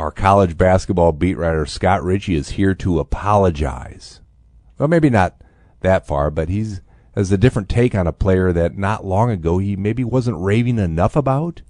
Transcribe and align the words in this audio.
our 0.00 0.10
college 0.10 0.56
basketball 0.56 1.12
beat 1.12 1.36
writer 1.36 1.66
Scott 1.66 2.02
Richey 2.02 2.34
is 2.34 2.50
here 2.50 2.74
to 2.76 2.98
apologize. 2.98 4.22
Well, 4.78 4.88
maybe 4.88 5.10
not 5.10 5.42
that 5.80 6.06
far, 6.06 6.30
but 6.30 6.48
he's 6.48 6.80
has 7.14 7.30
a 7.30 7.36
different 7.36 7.68
take 7.68 7.94
on 7.94 8.06
a 8.06 8.12
player 8.12 8.50
that 8.50 8.78
not 8.78 9.04
long 9.04 9.30
ago 9.30 9.58
he 9.58 9.76
maybe 9.76 10.02
wasn't 10.02 10.38
raving 10.38 10.78
enough 10.78 11.16
about. 11.16 11.60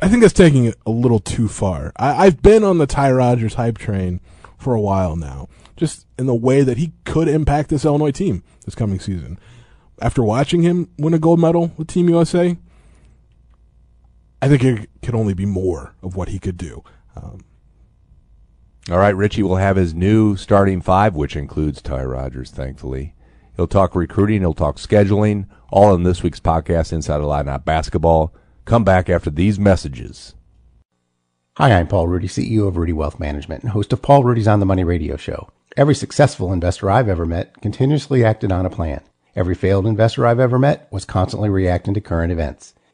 I 0.00 0.08
think 0.08 0.22
that's 0.22 0.32
taking 0.32 0.66
it 0.66 0.78
a 0.86 0.90
little 0.90 1.18
too 1.18 1.48
far. 1.48 1.92
I, 1.96 2.26
I've 2.26 2.40
been 2.40 2.62
on 2.62 2.78
the 2.78 2.86
Ty 2.86 3.10
Rodgers 3.10 3.54
hype 3.54 3.78
train 3.78 4.20
for 4.56 4.74
a 4.74 4.80
while 4.80 5.16
now, 5.16 5.48
just 5.76 6.06
in 6.18 6.26
the 6.26 6.36
way 6.36 6.62
that 6.62 6.76
he 6.76 6.92
could 7.04 7.26
impact 7.26 7.70
this 7.70 7.84
Illinois 7.84 8.12
team 8.12 8.44
this 8.64 8.76
coming 8.76 9.00
season. 9.00 9.40
After 10.00 10.22
watching 10.22 10.62
him 10.62 10.90
win 10.98 11.14
a 11.14 11.18
gold 11.18 11.40
medal 11.40 11.72
with 11.76 11.88
Team 11.88 12.08
USA, 12.08 12.56
I 14.40 14.48
think 14.48 14.62
it 14.62 14.88
could 15.02 15.16
only 15.16 15.34
be 15.34 15.46
more 15.46 15.94
of 16.00 16.14
what 16.14 16.28
he 16.28 16.38
could 16.38 16.56
do. 16.56 16.84
Um, 17.22 17.40
All 18.90 18.98
right, 18.98 19.16
Richey 19.16 19.42
will 19.42 19.56
have 19.56 19.76
his 19.76 19.94
new 19.94 20.36
starting 20.36 20.80
five, 20.80 21.14
which 21.14 21.36
includes 21.36 21.82
Ty 21.82 22.04
Rodgers, 22.04 22.50
thankfully. 22.50 23.14
He'll 23.56 23.66
talk 23.66 23.94
recruiting, 23.94 24.40
he'll 24.40 24.54
talk 24.54 24.76
scheduling, 24.76 25.46
all 25.70 25.94
in 25.94 26.04
this 26.04 26.22
week's 26.22 26.40
podcast, 26.40 26.92
Inside 26.92 27.20
Not 27.44 27.64
Basketball. 27.64 28.32
Come 28.64 28.84
back 28.84 29.08
after 29.08 29.30
these 29.30 29.58
messages. 29.58 30.34
Hi, 31.56 31.72
I'm 31.72 31.88
Paul 31.88 32.06
Ruedi, 32.06 32.26
CEO 32.26 32.68
of 32.68 32.74
Ruedi 32.74 32.94
Wealth 32.94 33.18
Management 33.18 33.64
and 33.64 33.72
host 33.72 33.92
of 33.92 34.00
Paul 34.00 34.22
Ruedi's 34.22 34.46
On 34.46 34.60
the 34.60 34.66
Money 34.66 34.84
radio 34.84 35.16
show. 35.16 35.50
Every 35.76 35.94
successful 35.94 36.52
investor 36.52 36.88
I've 36.88 37.08
ever 37.08 37.26
met 37.26 37.60
continuously 37.60 38.24
acted 38.24 38.52
on 38.52 38.64
a 38.64 38.70
plan. 38.70 39.00
Every 39.34 39.54
failed 39.54 39.86
investor 39.86 40.24
I've 40.26 40.40
ever 40.40 40.58
met 40.58 40.86
was 40.92 41.04
constantly 41.04 41.48
reacting 41.48 41.94
to 41.94 42.00
current 42.00 42.30
events. 42.32 42.74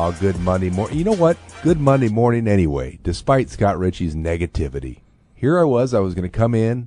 Oh, 0.00 0.16
good 0.20 0.38
Monday 0.38 0.70
morning. 0.70 0.96
You 0.96 1.02
know 1.02 1.16
what? 1.16 1.36
Good 1.64 1.80
Monday 1.80 2.08
morning 2.08 2.46
anyway, 2.46 3.00
despite 3.02 3.50
Scott 3.50 3.80
Richey's 3.80 4.14
negativity. 4.14 5.00
Here 5.34 5.58
I 5.58 5.64
was, 5.64 5.92
I 5.92 5.98
was 5.98 6.14
going 6.14 6.22
to 6.22 6.28
come 6.28 6.54
in 6.54 6.86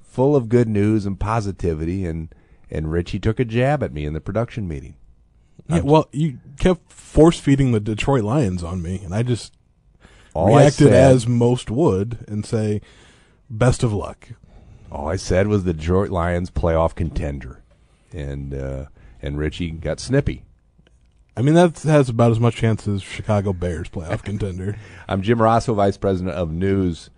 full 0.00 0.36
of 0.36 0.48
good 0.48 0.68
news 0.68 1.04
and 1.04 1.18
positivity, 1.18 2.06
and, 2.06 2.32
and 2.70 2.92
Richey 2.92 3.18
took 3.18 3.40
a 3.40 3.44
jab 3.44 3.82
at 3.82 3.92
me 3.92 4.04
in 4.04 4.12
the 4.12 4.20
production 4.20 4.68
meeting. 4.68 4.94
yeah, 5.68 5.80
well, 5.80 6.08
you 6.12 6.38
kept 6.60 6.92
force 6.92 7.40
feeding 7.40 7.72
the 7.72 7.80
Detroit 7.80 8.22
Lions 8.22 8.62
on 8.62 8.80
me, 8.80 9.00
and 9.02 9.12
I 9.12 9.24
just 9.24 9.54
All 10.32 10.54
I 10.54 10.60
reacted 10.60 10.90
said- 10.90 11.12
as 11.12 11.26
most 11.26 11.68
would 11.68 12.24
and 12.28 12.46
say, 12.46 12.80
"Best 13.50 13.82
of 13.82 13.92
luck." 13.92 14.28
All 14.88 15.08
I 15.08 15.16
said 15.16 15.48
was 15.48 15.64
the 15.64 15.72
Detroit 15.74 16.10
Lions 16.10 16.48
playoff 16.48 16.94
contender, 16.94 17.64
and 18.12 18.54
uh, 18.54 18.84
and 19.20 19.36
Richey 19.36 19.72
got 19.72 19.98
snippy. 19.98 20.44
I 21.34 21.40
mean, 21.40 21.54
that 21.54 21.78
has 21.80 22.10
about 22.10 22.30
as 22.30 22.40
much 22.40 22.56
chance 22.56 22.86
as 22.86 23.02
Chicago 23.02 23.54
Bears 23.54 23.88
playoff 23.88 24.22
contender. 24.24 24.76
I'm 25.08 25.22
Jim 25.22 25.40
Rossow, 25.40 25.74
Vice 25.74 25.96
President 25.96 26.34
of 26.34 26.52
News, 26.52 27.08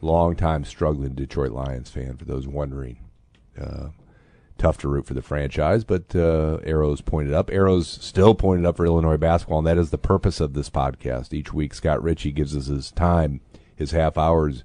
longtime 0.00 0.64
struggling 0.64 1.14
Detroit 1.14 1.52
Lions 1.52 1.88
fan. 1.88 2.16
For 2.16 2.24
those 2.24 2.48
wondering, 2.48 2.98
uh, 3.60 3.90
tough 4.58 4.78
to 4.78 4.88
root 4.88 5.06
for 5.06 5.14
the 5.14 5.22
franchise, 5.22 5.84
but 5.84 6.16
uh, 6.16 6.58
arrows 6.64 7.00
pointed 7.00 7.32
up. 7.32 7.48
Arrows 7.52 7.86
still 7.88 8.34
pointed 8.34 8.66
up 8.66 8.76
for 8.76 8.86
Illinois 8.86 9.16
basketball, 9.16 9.58
and 9.58 9.66
that 9.68 9.78
is 9.78 9.90
the 9.90 9.98
purpose 9.98 10.40
of 10.40 10.54
this 10.54 10.68
podcast. 10.68 11.32
Each 11.32 11.52
week, 11.52 11.74
Scott 11.74 12.02
Richey 12.02 12.32
gives 12.32 12.56
us 12.56 12.66
his 12.66 12.90
time, 12.90 13.40
his 13.76 13.92
half 13.92 14.18
hours, 14.18 14.64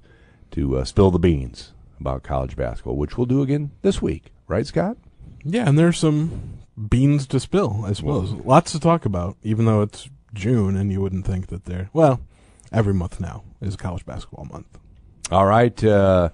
to 0.51 0.77
uh, 0.77 0.83
spill 0.83 1.11
the 1.11 1.19
beans 1.19 1.73
about 2.00 2.23
college 2.23 2.56
basketball, 2.56 2.95
which 2.95 3.17
we'll 3.17 3.27
do 3.27 3.44
again 3.44 3.69
this 3.83 4.01
week, 4.01 4.31
right, 4.47 4.66
Scott? 4.66 4.97
Yeah, 5.44 5.69
and 5.69 5.77
there's 5.77 6.00
some 6.00 6.58
beans 6.88 7.28
to 7.28 7.40
spill, 7.40 7.84
I 7.85 7.94
suppose. 7.94 8.31
Lots 8.31 8.72
to 8.72 8.79
talk 8.79 9.06
about, 9.06 9.38
even 9.44 9.66
though 9.66 9.81
it's 9.81 10.09
June 10.34 10.78
and 10.78 10.91
you 10.91 11.01
wouldn't 11.01 11.25
think 11.25 11.47
that 11.47 11.66
they're 11.66 11.90
well, 11.94 12.22
every 12.72 12.94
month 12.94 13.19
now 13.19 13.44
is 13.62 13.75
college 13.75 14.06
basketball 14.06 14.45
month. 14.45 14.78
All 15.31 15.45
right, 15.45 15.84
uh, 15.84 16.29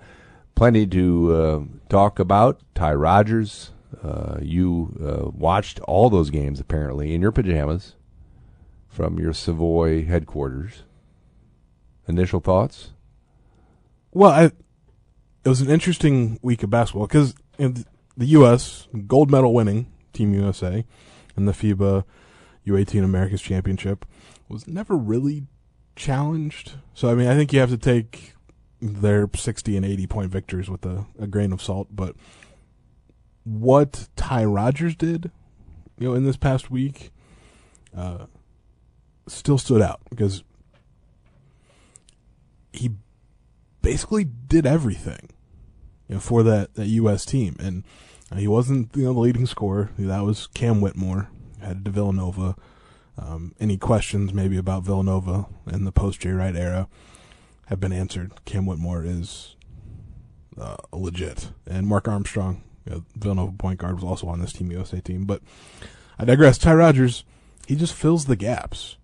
plenty 0.54 0.86
to 0.88 1.34
uh, 1.34 1.64
talk 1.90 2.20
about. 2.20 2.62
Ty 2.76 2.94
Rodgers, 2.94 3.72
uh, 4.04 4.38
you 4.42 4.96
uh, 5.02 5.30
watched 5.30 5.80
all 5.82 6.10
those 6.10 6.30
games 6.30 6.60
apparently 6.60 7.14
in 7.14 7.22
your 7.22 7.32
pajamas 7.32 7.96
from 8.88 9.20
your 9.20 9.34
Savoy 9.34 10.06
headquarters. 10.06 10.84
Initial 12.08 12.40
thoughts? 12.40 12.92
Well, 14.12 14.32
I, 14.32 14.44
it 14.46 15.50
was 15.50 15.62
an 15.62 15.70
interesting 15.70 16.40
week 16.42 16.64
of 16.64 16.70
basketball 16.70 17.08
because 17.08 17.34
the 17.58 17.86
U.S. 18.18 18.88
gold 19.08 19.30
medal 19.30 19.54
winning 19.54 19.92
Team 20.16 20.34
USA 20.34 20.86
in 21.38 21.46
the 21.46 21.52
FIBA 21.52 22.04
U18 22.66 23.04
Americas 23.04 23.42
Championship 23.42 24.06
was 24.50 24.68
never 24.68 24.96
really 24.96 25.46
challenged. 25.96 26.74
So 26.94 27.10
I 27.10 27.16
mean, 27.16 27.28
I 27.28 27.36
think 27.36 27.54
you 27.54 27.60
have 27.60 27.70
to 27.70 27.78
take 27.78 28.34
their 28.82 29.30
60 29.34 29.76
and 29.76 29.86
80 29.86 30.08
point 30.08 30.32
victories 30.32 30.70
with 30.70 30.86
a, 30.86 31.06
a 31.20 31.28
grain 31.28 31.52
of 31.52 31.62
salt. 31.62 31.88
But 31.92 32.16
what 33.44 34.08
Ty 34.16 34.46
Rodgers 34.46 34.96
did, 34.96 35.32
you 36.00 36.10
know, 36.10 36.16
in 36.16 36.26
this 36.26 36.38
past 36.38 36.72
week, 36.72 37.12
uh, 37.96 38.26
still 39.28 39.58
stood 39.58 39.82
out 39.82 40.02
because 40.10 40.44
he 42.74 42.92
basically 43.82 44.24
did 44.24 44.66
everything 44.66 45.30
you 46.08 46.16
know, 46.16 46.22
for 46.22 46.44
that, 46.44 46.76
that 46.76 46.88
U.S. 46.88 47.26
team. 47.26 47.56
And 47.60 47.84
he 48.34 48.48
wasn't 48.48 48.96
you 48.96 49.04
know, 49.04 49.14
the 49.14 49.20
leading 49.20 49.46
scorer. 49.46 49.92
That 49.98 50.24
was 50.24 50.48
Cam 50.48 50.82
Whitmore, 50.82 51.30
headed 51.62 51.86
to 51.86 51.92
Villanova. 51.92 52.56
Um, 53.18 53.56
any 53.60 53.78
questions 53.78 54.34
maybe 54.34 54.58
about 54.58 54.84
Villanova 54.84 55.46
in 55.72 55.86
the 55.86 55.92
post 55.92 56.20
Jay 56.20 56.32
Wright 56.32 56.56
era 56.56 56.88
have 57.68 57.80
been 57.80 57.94
answered. 57.94 58.34
Cam 58.46 58.66
Whitmore 58.66 59.04
is 59.06 59.56
uh, 60.60 60.78
legit. 60.92 61.52
And 61.66 61.88
Mark 61.88 62.08
Armstrong, 62.08 62.64
you 62.86 62.94
know, 62.94 63.06
Villanova 63.16 63.54
point 63.54 63.80
guard, 63.80 63.96
was 63.96 64.04
also 64.04 64.28
on 64.28 64.42
this 64.42 64.54
Team 64.54 64.72
USA 64.72 65.00
team. 65.00 65.26
But 65.26 65.42
I 66.20 66.26
digress. 66.26 66.58
Ty 66.58 66.74
Rodgers, 66.74 67.24
he 67.68 67.76
just 67.76 67.94
fills 67.94 68.26
the 68.26 68.36
gaps. 68.36 68.98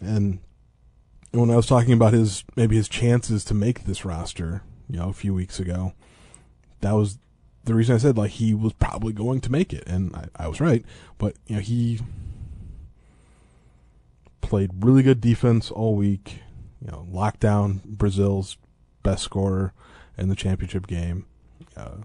And 0.00 0.40
when 1.32 1.50
I 1.50 1.56
was 1.56 1.66
talking 1.66 1.92
about 1.92 2.12
his 2.12 2.44
maybe 2.56 2.76
his 2.76 2.88
chances 2.88 3.44
to 3.46 3.54
make 3.54 3.84
this 3.84 4.04
roster, 4.04 4.62
you 4.88 4.98
know, 4.98 5.08
a 5.08 5.14
few 5.14 5.34
weeks 5.34 5.60
ago, 5.60 5.92
that 6.80 6.92
was 6.92 7.18
the 7.70 7.76
reason 7.76 7.94
I 7.94 7.98
said 7.98 8.18
like 8.18 8.32
he 8.32 8.52
was 8.52 8.72
probably 8.72 9.12
going 9.12 9.40
to 9.42 9.52
make 9.52 9.72
it, 9.72 9.84
and 9.86 10.12
I, 10.16 10.26
I 10.34 10.48
was 10.48 10.60
right. 10.60 10.84
But 11.18 11.36
you 11.46 11.54
know, 11.54 11.62
he 11.62 12.00
played 14.40 14.72
really 14.80 15.04
good 15.04 15.20
defense 15.20 15.70
all 15.70 15.94
week. 15.94 16.42
You 16.84 16.90
know, 16.90 17.06
locked 17.08 17.38
down 17.38 17.80
Brazil's 17.84 18.56
best 19.04 19.22
scorer 19.22 19.72
in 20.18 20.28
the 20.28 20.34
championship 20.34 20.88
game. 20.88 21.26
Uh, 21.76 21.98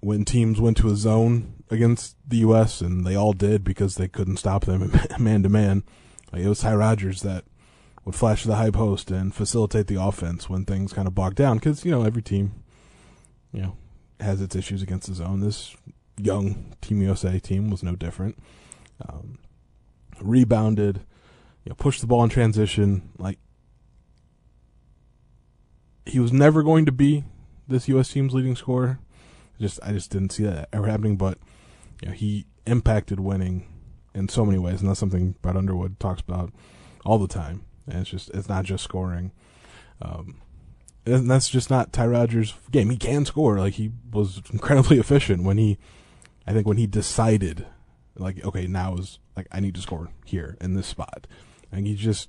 when 0.00 0.26
teams 0.26 0.60
went 0.60 0.76
to 0.76 0.90
a 0.90 0.96
zone 0.96 1.54
against 1.70 2.16
the 2.28 2.38
U.S. 2.38 2.82
and 2.82 3.06
they 3.06 3.14
all 3.14 3.32
did 3.32 3.64
because 3.64 3.94
they 3.94 4.08
couldn't 4.08 4.36
stop 4.36 4.66
them 4.66 4.92
man 5.18 5.42
to 5.44 5.48
man, 5.48 5.82
it 6.34 6.46
was 6.46 6.60
Ty 6.60 6.74
Rodgers 6.74 7.22
that 7.22 7.44
would 8.04 8.14
flash 8.14 8.44
the 8.44 8.56
high 8.56 8.70
post 8.70 9.10
and 9.10 9.34
facilitate 9.34 9.86
the 9.86 10.02
offense 10.02 10.50
when 10.50 10.66
things 10.66 10.92
kind 10.92 11.08
of 11.08 11.14
bogged 11.14 11.36
down. 11.36 11.56
Because 11.56 11.86
you 11.86 11.90
know 11.90 12.02
every 12.02 12.20
team, 12.20 12.52
you 13.50 13.62
know, 13.62 13.76
has 14.20 14.40
its 14.40 14.56
issues 14.56 14.82
against 14.82 15.08
the 15.08 15.14
zone. 15.14 15.40
This 15.40 15.76
young 16.16 16.74
Team 16.80 17.02
USA 17.02 17.38
team 17.38 17.70
was 17.70 17.82
no 17.82 17.96
different. 17.96 18.38
Um, 19.06 19.38
rebounded, 20.20 20.98
you 21.64 21.70
know, 21.70 21.74
pushed 21.74 22.00
the 22.00 22.06
ball 22.06 22.22
in 22.24 22.30
transition. 22.30 23.10
Like 23.18 23.38
he 26.06 26.20
was 26.20 26.32
never 26.32 26.62
going 26.62 26.86
to 26.86 26.92
be 26.92 27.24
this 27.68 27.88
U.S. 27.88 28.10
team's 28.10 28.34
leading 28.34 28.56
scorer. 28.56 28.98
Just 29.60 29.80
I 29.82 29.92
just 29.92 30.10
didn't 30.10 30.32
see 30.32 30.44
that 30.44 30.68
ever 30.72 30.86
happening. 30.86 31.16
But 31.16 31.38
you 32.00 32.08
know, 32.08 32.14
he 32.14 32.46
impacted 32.66 33.20
winning 33.20 33.66
in 34.14 34.28
so 34.28 34.44
many 34.44 34.58
ways, 34.58 34.80
and 34.80 34.88
that's 34.88 35.00
something 35.00 35.36
Brad 35.42 35.56
Underwood 35.56 35.98
talks 35.98 36.20
about 36.20 36.52
all 37.04 37.18
the 37.18 37.28
time. 37.28 37.64
And 37.86 38.00
it's 38.00 38.10
just 38.10 38.30
it's 38.30 38.48
not 38.48 38.64
just 38.64 38.84
scoring. 38.84 39.32
Um, 40.00 40.40
and 41.04 41.30
that's 41.30 41.48
just 41.48 41.70
not 41.70 41.92
Ty 41.92 42.06
Rodgers' 42.06 42.54
game. 42.70 42.90
He 42.90 42.96
can 42.96 43.24
score. 43.24 43.58
Like 43.58 43.74
he 43.74 43.92
was 44.12 44.40
incredibly 44.52 44.98
efficient 45.00 45.42
when 45.42 45.58
he, 45.58 45.78
I 46.46 46.52
think 46.52 46.66
when 46.66 46.76
he 46.76 46.86
decided, 46.86 47.66
like 48.16 48.44
okay, 48.44 48.66
now 48.66 48.96
is 48.96 49.18
like 49.36 49.48
I 49.50 49.60
need 49.60 49.74
to 49.74 49.80
score 49.80 50.10
here 50.24 50.56
in 50.60 50.74
this 50.74 50.86
spot, 50.86 51.26
and 51.70 51.86
he 51.86 51.94
just 51.94 52.28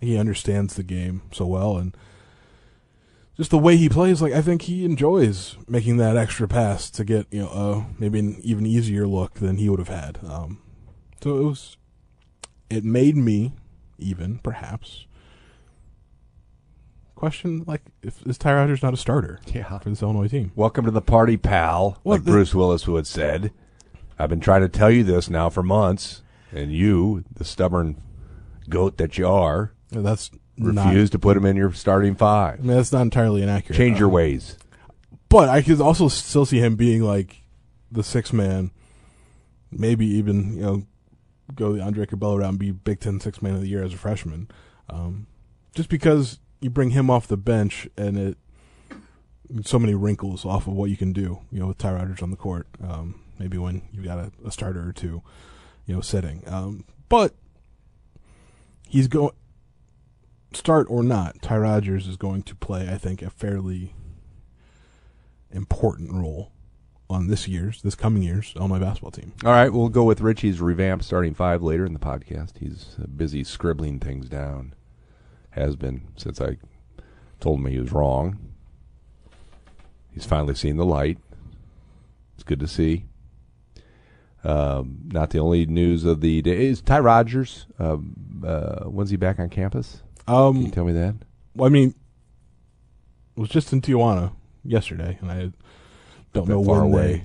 he 0.00 0.18
understands 0.18 0.74
the 0.74 0.82
game 0.82 1.22
so 1.32 1.46
well. 1.46 1.78
And 1.78 1.96
just 3.36 3.50
the 3.50 3.58
way 3.58 3.76
he 3.76 3.88
plays, 3.88 4.20
like 4.20 4.32
I 4.32 4.42
think 4.42 4.62
he 4.62 4.84
enjoys 4.84 5.56
making 5.66 5.96
that 5.98 6.16
extra 6.16 6.48
pass 6.48 6.90
to 6.90 7.04
get 7.04 7.26
you 7.30 7.42
know 7.42 7.48
uh, 7.48 7.84
maybe 7.98 8.18
an 8.18 8.40
even 8.42 8.66
easier 8.66 9.06
look 9.06 9.34
than 9.34 9.56
he 9.56 9.68
would 9.68 9.78
have 9.78 9.88
had. 9.88 10.18
Um, 10.24 10.60
so 11.22 11.38
it 11.38 11.42
was, 11.42 11.76
it 12.68 12.84
made 12.84 13.16
me 13.16 13.52
even 13.98 14.38
perhaps 14.38 15.06
question 17.16 17.64
like 17.66 17.82
if 18.02 18.24
is 18.26 18.38
Ty 18.38 18.54
Rodgers 18.54 18.82
not 18.82 18.94
a 18.94 18.96
starter 18.96 19.40
Yeah. 19.52 19.78
for 19.78 19.88
this 19.90 20.02
Illinois 20.02 20.28
team? 20.28 20.52
Welcome 20.54 20.84
to 20.84 20.90
the 20.92 21.00
party, 21.02 21.36
pal. 21.36 21.98
Well, 22.04 22.16
like 22.18 22.24
the- 22.24 22.30
Bruce 22.30 22.54
Willis 22.54 22.86
would 22.86 22.98
have 22.98 23.06
said. 23.08 23.50
I've 24.18 24.30
been 24.30 24.40
trying 24.40 24.62
to 24.62 24.68
tell 24.68 24.90
you 24.90 25.02
this 25.04 25.28
now 25.28 25.50
for 25.50 25.62
months, 25.62 26.22
and 26.52 26.72
you, 26.72 27.24
the 27.34 27.44
stubborn 27.44 28.00
goat 28.68 28.96
that 28.98 29.18
you 29.18 29.26
are, 29.28 29.72
That's 29.90 30.30
not, 30.56 30.86
refuse 30.86 31.10
to 31.10 31.18
put 31.18 31.36
him 31.36 31.44
in 31.44 31.54
your 31.56 31.72
starting 31.72 32.14
five. 32.14 32.60
I 32.60 32.62
mean, 32.62 32.76
that's 32.76 32.92
not 32.92 33.02
entirely 33.02 33.42
inaccurate. 33.42 33.76
Change 33.76 33.98
your 33.98 34.08
Uh, 34.08 34.12
ways. 34.12 34.56
But 35.28 35.48
I 35.50 35.60
could 35.60 35.80
also 35.82 36.08
still 36.08 36.46
see 36.46 36.60
him 36.60 36.76
being 36.76 37.02
like 37.02 37.42
the 37.92 38.02
six 38.02 38.32
man, 38.32 38.70
maybe 39.70 40.06
even 40.06 40.54
you 40.54 40.62
know 40.62 40.82
go 41.54 41.72
the 41.74 41.82
Andre 41.82 42.06
Curbelo 42.06 42.38
route 42.38 42.48
and 42.50 42.58
be 42.58 42.70
Big 42.70 43.00
Ten 43.00 43.20
six 43.20 43.42
man 43.42 43.54
of 43.54 43.60
the 43.60 43.68
year 43.68 43.82
as 43.82 43.92
a 43.92 43.96
freshman, 43.98 44.48
um, 44.88 45.26
just 45.74 45.88
because 45.90 46.38
you 46.66 46.70
bring 46.70 46.90
him 46.90 47.08
off 47.08 47.28
the 47.28 47.36
bench 47.36 47.88
and 47.96 48.18
it 48.18 48.36
so 49.62 49.78
many 49.78 49.94
wrinkles 49.94 50.44
off 50.44 50.66
of 50.66 50.72
what 50.72 50.90
you 50.90 50.96
can 50.96 51.12
do, 51.12 51.38
you 51.52 51.60
know, 51.60 51.68
with 51.68 51.78
Ty 51.78 51.92
Rodgers 51.92 52.22
on 52.22 52.32
the 52.32 52.36
court. 52.36 52.66
Um, 52.82 53.20
maybe 53.38 53.56
when 53.56 53.82
you've 53.92 54.04
got 54.04 54.18
a, 54.18 54.32
a 54.44 54.50
starter 54.50 54.88
or 54.88 54.92
two, 54.92 55.22
you 55.86 55.94
know, 55.94 56.00
sitting. 56.00 56.42
Um, 56.48 56.84
but 57.08 57.36
he's 58.88 59.06
going 59.06 59.30
start 60.52 60.88
or 60.90 61.04
not. 61.04 61.40
Ty 61.40 61.58
Rodgers 61.58 62.08
is 62.08 62.16
going 62.16 62.42
to 62.42 62.56
play, 62.56 62.88
I 62.90 62.98
think, 62.98 63.22
a 63.22 63.30
fairly 63.30 63.94
important 65.52 66.12
role 66.12 66.50
on 67.08 67.28
this 67.28 67.46
year's, 67.46 67.80
this 67.82 67.94
coming 67.94 68.24
year's 68.24 68.54
Illinois 68.56 68.80
basketball 68.80 69.12
team. 69.12 69.34
All 69.44 69.52
right, 69.52 69.72
we'll 69.72 69.88
go 69.88 70.02
with 70.02 70.18
Richey's 70.18 70.60
revamped 70.60 71.04
starting 71.04 71.32
five 71.34 71.62
later 71.62 71.86
in 71.86 71.92
the 71.92 72.00
podcast. 72.00 72.58
He's 72.58 72.96
busy 73.16 73.44
scribbling 73.44 74.00
things 74.00 74.28
down. 74.28 74.74
Has 75.56 75.74
been 75.76 76.02
since 76.16 76.40
I 76.40 76.58
told 77.40 77.58
him 77.60 77.66
he 77.66 77.78
was 77.80 77.92
wrong. 77.92 78.38
He's 80.12 80.24
finally 80.26 80.54
seen 80.54 80.76
the 80.76 80.84
light. 80.84 81.18
It's 82.34 82.44
good 82.44 82.60
to 82.60 82.68
see. 82.68 83.04
Um, 84.44 84.98
not 85.06 85.30
the 85.30 85.38
only 85.40 85.66
news 85.66 86.04
of 86.04 86.20
the 86.20 86.40
day 86.42 86.66
is 86.66 86.80
Ty 86.80 87.00
Rodgers. 87.00 87.66
Um, 87.78 88.42
uh, 88.46 88.84
when's 88.84 89.10
he 89.10 89.16
back 89.16 89.38
on 89.40 89.48
campus? 89.48 90.02
Can 90.26 90.34
you 90.56 90.64
Um, 90.66 90.70
tell 90.70 90.84
me 90.84 90.92
that? 90.92 91.14
well, 91.54 91.66
I 91.66 91.70
mean, 91.70 91.94
it 93.36 93.40
was 93.40 93.48
just 93.48 93.72
in 93.72 93.80
Tijuana 93.80 94.32
yesterday, 94.64 95.18
and 95.20 95.30
I 95.32 95.52
don't 96.32 96.48
know 96.48 96.62
far 96.62 96.82
when 96.84 96.92
away. 96.92 97.12
they. 97.16 97.24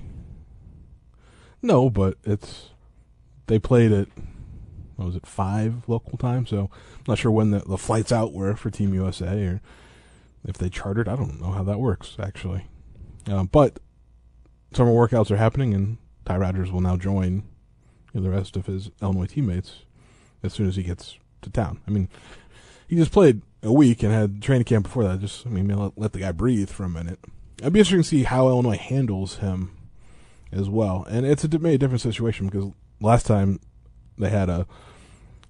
No, 1.62 1.90
but 1.90 2.16
it's 2.24 2.70
they 3.46 3.58
played 3.58 3.92
at 3.92 4.08
what 4.96 5.06
was 5.06 5.16
it 5.16 5.26
five 5.26 5.88
local 5.88 6.18
time, 6.18 6.46
so 6.46 6.70
I'm 6.98 7.04
not 7.08 7.18
sure 7.18 7.30
when 7.30 7.50
the 7.50 7.60
the 7.60 7.78
flights 7.78 8.12
out 8.12 8.32
were 8.32 8.54
for 8.56 8.70
Team 8.70 8.94
USA 8.94 9.46
or 9.46 9.60
if 10.44 10.58
they 10.58 10.68
chartered. 10.68 11.08
I 11.08 11.16
don't 11.16 11.40
know 11.40 11.52
how 11.52 11.62
that 11.64 11.80
works 11.80 12.16
actually, 12.20 12.66
um, 13.26 13.48
but 13.50 13.78
summer 14.74 14.92
workouts 14.92 15.30
are 15.30 15.36
happening, 15.36 15.74
and 15.74 15.98
Ty 16.24 16.38
Rodgers 16.38 16.70
will 16.70 16.80
now 16.80 16.96
join 16.96 17.44
the 18.14 18.30
rest 18.30 18.56
of 18.56 18.66
his 18.66 18.90
Illinois 19.00 19.26
teammates 19.26 19.84
as 20.42 20.52
soon 20.52 20.68
as 20.68 20.76
he 20.76 20.82
gets 20.82 21.18
to 21.40 21.50
town. 21.50 21.80
I 21.86 21.90
mean, 21.90 22.08
he 22.86 22.96
just 22.96 23.12
played 23.12 23.42
a 23.62 23.72
week 23.72 24.02
and 24.02 24.12
had 24.12 24.42
training 24.42 24.64
camp 24.64 24.84
before 24.84 25.04
that. 25.04 25.20
Just 25.20 25.46
I 25.46 25.50
mean, 25.50 25.68
let, 25.68 25.92
let 25.96 26.12
the 26.12 26.20
guy 26.20 26.32
breathe 26.32 26.70
for 26.70 26.84
a 26.84 26.88
minute. 26.88 27.18
I'd 27.64 27.72
be 27.72 27.78
interested 27.78 27.96
to 27.96 28.04
see 28.04 28.22
how 28.24 28.48
Illinois 28.48 28.76
handles 28.76 29.36
him 29.36 29.76
as 30.52 30.68
well. 30.68 31.06
And 31.08 31.24
it's 31.24 31.44
a 31.44 31.48
maybe 31.48 31.74
a 31.74 31.78
different 31.78 32.02
situation 32.02 32.46
because 32.46 32.70
last 33.00 33.26
time 33.26 33.60
they 34.22 34.30
had 34.30 34.48
a 34.48 34.66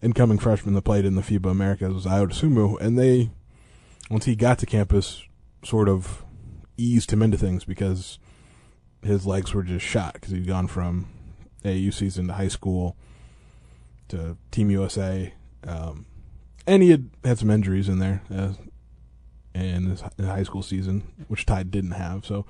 incoming 0.02 0.38
freshman 0.38 0.74
that 0.74 0.82
played 0.82 1.04
in 1.04 1.14
the 1.14 1.22
FIBA 1.22 1.50
Americas 1.50 1.94
was 1.94 2.06
Iota 2.06 2.46
and 2.80 2.98
they 2.98 3.30
once 4.10 4.24
he 4.26 4.36
got 4.36 4.58
to 4.58 4.66
campus, 4.66 5.22
sort 5.64 5.88
of 5.88 6.24
eased 6.76 7.12
him 7.12 7.22
into 7.22 7.38
things 7.38 7.64
because 7.64 8.18
his 9.02 9.26
legs 9.26 9.54
were 9.54 9.62
just 9.62 9.86
shot 9.86 10.14
because 10.14 10.30
he'd 10.30 10.46
gone 10.46 10.66
from 10.66 11.08
AAU 11.64 11.92
season 11.94 12.26
to 12.26 12.34
high 12.34 12.48
school 12.48 12.96
to 14.08 14.36
Team 14.50 14.70
USA. 14.70 15.32
Um, 15.66 16.06
and 16.66 16.82
he 16.82 16.90
had 16.90 17.10
had 17.24 17.38
some 17.38 17.50
injuries 17.50 17.88
in 17.88 17.98
there 17.98 18.22
uh, 18.30 18.52
in 19.54 19.90
his, 19.90 20.02
his 20.16 20.26
high 20.26 20.42
school 20.42 20.62
season, 20.62 21.02
which 21.28 21.46
Ty 21.46 21.64
didn't 21.64 21.92
have. 21.92 22.26
So, 22.26 22.44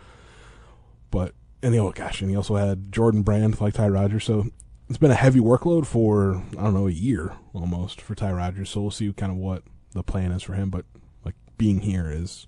but 1.10 1.34
and 1.62 1.74
he, 1.74 1.80
oh 1.80 1.92
gosh, 1.92 2.20
and 2.20 2.30
he 2.30 2.36
also 2.36 2.56
had 2.56 2.92
Jordan 2.92 3.22
Brand 3.22 3.60
like 3.60 3.74
Ty 3.74 3.88
Rodgers. 3.88 4.24
So 4.24 4.46
it's 4.92 4.98
been 4.98 5.10
a 5.10 5.14
heavy 5.14 5.40
workload 5.40 5.86
for 5.86 6.42
I 6.50 6.64
don't 6.64 6.74
know 6.74 6.86
a 6.86 6.92
year 6.92 7.32
almost 7.54 7.98
for 7.98 8.14
Ty 8.14 8.32
Rodgers. 8.32 8.68
So 8.68 8.82
we'll 8.82 8.90
see 8.90 9.10
kind 9.14 9.32
of 9.32 9.38
what 9.38 9.62
the 9.92 10.02
plan 10.02 10.32
is 10.32 10.42
for 10.42 10.52
him. 10.52 10.68
But 10.68 10.84
like 11.24 11.34
being 11.56 11.80
here 11.80 12.10
is 12.10 12.46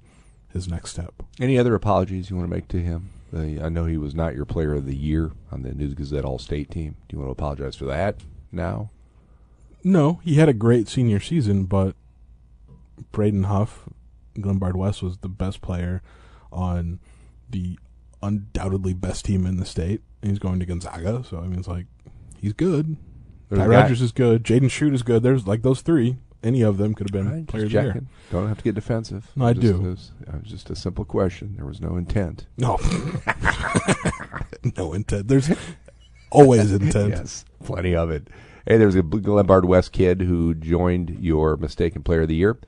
his 0.53 0.69
next 0.69 0.91
step. 0.91 1.23
Any 1.41 1.57
other 1.57 1.75
apologies 1.75 2.29
you 2.29 2.37
want 2.37 2.51
to 2.51 2.55
make 2.55 2.69
to 2.69 2.83
him? 2.83 3.09
Uh, 3.35 3.65
I 3.65 3.71
know 3.71 3.87
he 3.87 3.97
was 3.97 4.15
not 4.15 4.35
your 4.35 4.45
player 4.45 4.75
of 4.75 4.85
the 4.85 4.95
year 4.95 5.33
on 5.51 5.63
the 5.63 5.73
News 5.73 5.95
Gazette 5.95 6.27
All 6.27 6.39
State 6.39 6.71
team. 6.71 6.97
Do 7.09 7.17
you 7.17 7.19
want 7.19 7.29
to 7.29 7.33
apologize 7.33 7.77
for 7.77 7.87
that 7.87 8.17
now? 8.53 8.91
No, 9.83 10.21
he 10.23 10.35
had 10.35 10.51
a 10.51 10.55
great 10.55 10.87
senior 10.87 11.21
season, 11.21 11.65
but 11.65 11.97
Braden 13.11 13.45
Huff, 13.45 13.89
Glenbard 14.37 14.75
West 14.75 15.03
was 15.03 15.17
the 15.17 15.31
best 15.31 15.63
player 15.63 16.03
on 16.53 17.01
the 17.49 17.79
undoubtedly 18.23 18.93
best 18.93 19.25
team 19.25 19.47
in 19.47 19.57
the 19.57 19.65
state. 19.65 20.03
He's 20.23 20.39
going 20.39 20.61
to 20.61 20.67
Gonzaga, 20.67 21.25
so 21.27 21.39
I 21.39 21.47
mean, 21.47 21.61
it's 21.61 21.69
like 21.69 21.87
he's 22.45 22.53
good. 22.53 22.97
There's 23.49 23.61
Ty 23.61 23.67
Rodgers 23.67 24.01
is 24.03 24.13
good. 24.13 24.45
Jaden 24.45 24.65
Schutt 24.71 24.95
is 24.95 25.03
good. 25.03 25.23
There's 25.23 25.47
like 25.47 25.63
those 25.63 25.81
three. 25.81 26.17
Any 26.43 26.61
of 26.63 26.77
them 26.77 26.93
could 26.95 27.09
have 27.09 27.13
been 27.13 27.33
Right, 27.33 27.47
players 27.47 27.71
just 27.73 27.87
of 27.87 27.93
the 27.95 28.01
year. 28.01 28.07
Don't 28.31 28.49
have 28.49 28.59
to 28.59 28.65
get 28.65 28.75
defensive. 28.75 29.31
No, 29.35 29.47
I 29.47 29.55
Just- 29.55 29.63
do. 29.63 29.77
It 29.87 29.91
was, 29.91 30.11
it 30.21 30.33
was 30.43 30.43
just 30.51 30.71
a 30.71 30.77
simple 30.77 31.05
question. 31.07 31.55
There 31.57 31.65
was 31.67 31.81
no 31.81 31.97
intent. 31.97 32.47
No, 32.59 32.79
no 34.77 34.93
intent. 34.93 35.29
There's 35.29 35.51
always 36.31 36.73
intent. 36.81 37.11
Yes, 37.11 37.45
plenty 37.65 37.95
of 37.97 38.11
it. 38.11 38.29
Hey, 38.67 38.77
there's 38.79 38.95
a 38.95 39.03
Glenbard 39.03 39.65
West 39.65 39.93
kid 39.93 40.23
who 40.23 40.55
joined 40.55 41.19
your 41.21 41.57
mistaken 41.57 42.03
player 42.03 42.23
of 42.23 42.29
the 42.29 42.35
year, 42.35 42.59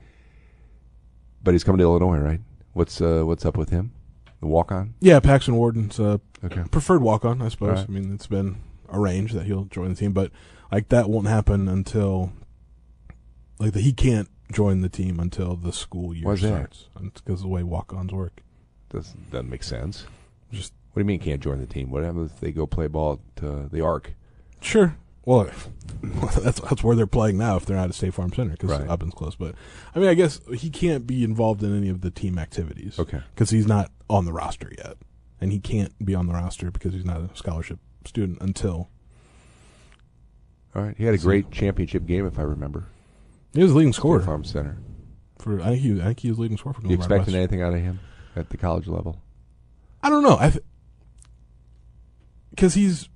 but 1.42 1.52
he's 1.52 1.64
coming 1.64 1.78
to 1.78 1.84
Illinois, 1.84 2.18
right? 2.18 2.40
What's 2.74 3.00
uh, 3.00 3.22
what's 3.24 3.46
up 3.46 3.56
with 3.56 3.70
him? 3.70 3.92
The 4.40 4.46
walk 4.46 4.70
on? 4.72 4.94
Yeah, 5.00 5.20
Paxton 5.20 5.56
Warden's 5.56 5.98
a 5.98 6.20
Okay. 6.44 6.64
preferred 6.70 7.00
walk 7.02 7.24
on, 7.24 7.40
I 7.40 7.48
suppose. 7.48 7.78
Right. 7.78 7.86
I 7.88 7.92
mean, 7.92 8.12
it's 8.14 8.26
been 8.26 8.56
arranged 8.92 9.34
that 9.34 9.46
he'll 9.46 9.64
join 9.64 9.90
the 9.90 9.96
team, 9.96 10.12
but 10.12 10.30
like 10.72 10.88
that 10.90 11.08
won't 11.10 11.28
happen 11.28 11.68
until 11.68 12.32
like 13.58 13.72
the, 13.72 13.80
he 13.80 13.92
can't 13.92 14.28
join 14.52 14.80
the 14.80 14.88
team 14.88 15.18
until 15.18 15.56
the 15.56 15.72
school 15.72 16.14
year 16.14 16.24
Why's 16.26 16.40
that? 16.42 16.48
starts. 16.74 16.88
Because 17.24 17.42
the 17.42 17.48
way 17.48 17.62
walk 17.62 17.92
ons 17.92 18.12
work. 18.12 18.40
Doesn't 18.90 19.30
doesn't 19.30 19.50
make 19.50 19.62
sense. 19.64 20.06
Just 20.52 20.72
What 20.92 21.00
do 21.00 21.04
you 21.04 21.06
mean 21.06 21.20
can't 21.20 21.42
join 21.42 21.58
the 21.60 21.66
team? 21.66 21.90
What 21.90 22.04
happens 22.04 22.30
if 22.32 22.40
they 22.40 22.52
go 22.52 22.66
play 22.66 22.86
ball 22.86 23.20
to 23.36 23.68
the 23.70 23.80
Arc? 23.80 24.14
sure. 24.60 24.96
Well, 25.24 25.50
that's 26.04 26.60
that's 26.60 26.84
where 26.84 26.94
they're 26.94 27.08
playing 27.08 27.36
now. 27.36 27.56
If 27.56 27.66
they're 27.66 27.76
not 27.76 27.88
at 27.88 27.94
State 27.96 28.14
Farm 28.14 28.32
Center, 28.32 28.52
because 28.52 28.70
Right. 28.70 28.88
Ubben's 28.88 29.12
close. 29.14 29.34
But 29.34 29.56
I 29.92 29.98
mean, 29.98 30.08
I 30.08 30.14
guess 30.14 30.40
he 30.54 30.70
can't 30.70 31.04
be 31.04 31.24
involved 31.24 31.64
in 31.64 31.76
any 31.76 31.88
of 31.88 32.00
the 32.02 32.12
team 32.12 32.38
activities. 32.38 32.96
Okay. 32.96 33.20
because 33.34 33.50
he's 33.50 33.66
not 33.66 33.90
on 34.08 34.24
the 34.24 34.32
roster 34.32 34.70
yet, 34.78 34.96
and 35.40 35.50
he 35.50 35.58
can't 35.58 35.92
be 36.04 36.14
on 36.14 36.28
the 36.28 36.32
roster 36.32 36.70
because 36.70 36.92
he's 36.92 37.04
not 37.04 37.20
a 37.22 37.30
scholarship 37.34 37.80
student 38.06 38.38
until 38.40 38.88
All 40.74 40.82
right. 40.82 40.96
He 40.96 41.04
had 41.04 41.14
a 41.14 41.18
great 41.18 41.50
championship 41.50 42.06
game, 42.06 42.26
if 42.26 42.38
I 42.38 42.42
remember. 42.42 42.86
he 43.52 43.62
was 43.62 43.72
the 43.72 43.78
leading 43.78 43.92
scorer 43.92 44.20
Farm 44.20 44.44
Center. 44.44 44.78
for. 45.38 45.60
I 45.60 45.70
think 45.70 45.80
he, 45.80 46.00
I 46.00 46.04
think 46.04 46.20
he 46.20 46.28
was 46.28 46.38
leading 46.38 46.56
scorer 46.56 46.74
for. 46.74 46.86
You 46.86 46.94
expecting 46.94 47.34
anything 47.34 47.62
out 47.62 47.74
of 47.74 47.80
him 47.80 48.00
at 48.34 48.50
the 48.50 48.56
college 48.56 48.86
level? 48.86 49.20
I 50.02 50.10
don't 50.10 50.22
know. 50.22 50.36
I 50.36 50.52
because 52.50 52.74
he's 52.74 53.08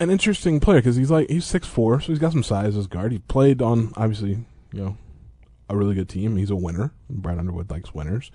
an 0.00 0.10
interesting 0.10 0.60
player 0.60 0.78
because 0.78 0.96
he's 0.96 1.10
like 1.10 1.28
he's 1.28 1.44
six 1.44 1.66
four, 1.66 2.00
so 2.00 2.08
he's 2.08 2.18
got 2.18 2.32
some 2.32 2.42
size 2.42 2.76
as 2.76 2.86
guard. 2.86 3.12
He 3.12 3.18
played 3.18 3.60
on 3.60 3.92
obviously 3.96 4.44
you 4.72 4.82
know 4.82 4.96
a 5.68 5.76
really 5.76 5.94
good 5.94 6.08
team. 6.08 6.36
He's 6.36 6.50
a 6.50 6.56
winner. 6.56 6.92
Brad 7.10 7.38
Underwood 7.38 7.70
likes 7.70 7.92
winners. 7.94 8.30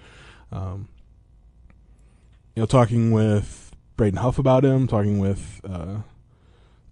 Um, 0.51 0.87
you 2.55 2.61
know, 2.61 2.67
talking 2.67 3.11
with 3.11 3.73
Braden 4.03 4.19
Huff 4.19 4.38
about 4.38 4.65
him, 4.65 4.86
talking 4.86 5.17
with 5.19 5.62
uh, 5.63 6.00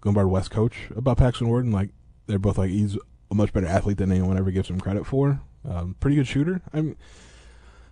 Glenbard 0.00 0.30
West 0.30 0.50
coach 0.50 0.88
about 0.96 1.18
Paxton 1.18 1.46
Warden, 1.46 1.70
like 1.70 1.90
they're 2.26 2.38
both 2.38 2.56
like 2.56 2.70
he's 2.70 2.96
a 3.30 3.34
much 3.34 3.52
better 3.52 3.66
athlete 3.66 3.98
than 3.98 4.10
anyone 4.10 4.38
ever 4.38 4.50
gives 4.50 4.70
him 4.70 4.80
credit 4.80 5.04
for. 5.04 5.42
Um, 5.68 5.94
pretty 6.00 6.16
good 6.16 6.26
shooter. 6.26 6.62
I'm 6.72 6.96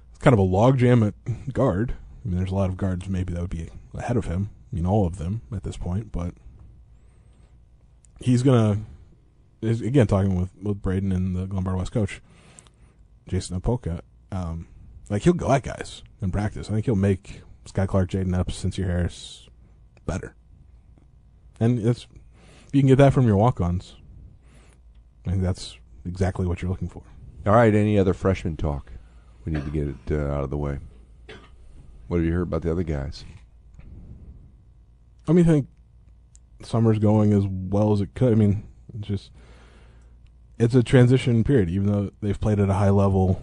it's 0.09 0.19
kind 0.21 0.33
of 0.33 0.41
a 0.41 0.43
logjam 0.43 1.07
at 1.07 1.53
guard. 1.53 1.97
I 2.25 2.29
mean, 2.29 2.39
there's 2.39 2.51
a 2.51 2.55
lot 2.55 2.71
of 2.71 2.79
guards 2.79 3.11
maybe 3.11 3.35
that 3.35 3.43
would 3.43 3.51
be 3.51 3.69
ahead 3.93 4.17
of 4.17 4.25
him. 4.25 4.49
I 4.73 4.77
mean, 4.77 4.87
all 4.87 5.07
of 5.07 5.19
them 5.19 5.43
at 5.55 5.65
this 5.65 5.77
point, 5.77 6.13
but 6.13 6.33
he's 8.21 8.43
gonna. 8.43 8.79
is- 9.61 9.83
Again, 9.83 10.07
talking 10.07 10.35
with 10.41 10.49
with 10.63 10.81
Braden 10.81 11.13
and 11.13 11.37
the 11.37 11.47
Glenbard 11.47 11.77
West 11.77 11.93
coach, 11.93 12.23
Jason 13.29 13.61
Opoka, 13.61 14.01
um, 14.33 14.67
like 15.11 15.25
he'll 15.25 15.35
go 15.35 15.53
at 15.53 15.63
guys 15.63 16.03
in 16.23 16.31
practice. 16.31 16.71
I 16.71 16.73
think 16.73 16.87
he'll 16.87 16.97
make 16.97 17.43
Skyy 17.67 17.87
Clark, 17.87 18.11
Jaden 18.11 18.39
Epps, 18.39 18.57
Sincere 18.57 18.87
Harris 18.87 19.49
better. 20.07 20.35
And 21.59 21.79
it's 21.79 22.07
if 22.67 22.75
you 22.75 22.81
can 22.81 22.89
get 22.89 22.99
that 22.99 23.13
from 23.13 23.27
your 23.27 23.37
walk-ons, 23.37 23.97
I 25.27 25.31
think 25.31 25.43
that's 25.43 25.77
exactly 26.05 26.47
what 26.47 26.63
you're 26.63 26.71
looking 26.71 26.89
for. 26.89 27.03
All 27.47 27.55
right. 27.55 27.75
Any 27.75 27.99
other 27.99 28.15
freshman 28.15 28.57
talk? 28.57 28.93
We 29.45 29.53
need 29.53 29.65
to 29.65 29.71
get 29.71 29.89
it 29.89 30.21
uh, 30.21 30.33
out 30.33 30.45
of 30.45 30.51
the 30.51 30.57
way. 30.57 30.79
What 32.09 32.19
have 32.19 32.27
you 32.27 32.33
heard 32.33 32.43
about 32.43 32.63
the 32.63 32.71
other 32.71 32.83
guys? 32.83 33.25
I 35.29 35.33
mean, 35.33 35.45
I 35.45 35.49
think 35.49 35.69
summer's 36.63 36.99
going 36.99 37.33
as 37.33 37.47
well 37.47 37.93
as 37.93 38.01
it 38.01 38.15
could. 38.15 38.33
I 38.33 38.37
mean, 38.37 38.67
it's 38.99 39.09
just 39.09 39.31
it's 40.59 40.75
a 40.75 40.83
transition 40.83 41.45
period, 41.45 41.71
even 41.71 41.87
though 41.91 42.11
they've 42.21 42.41
played 42.41 42.61
at 42.61 42.69
a 42.69 42.75
high 42.75 42.91
level 42.91 43.43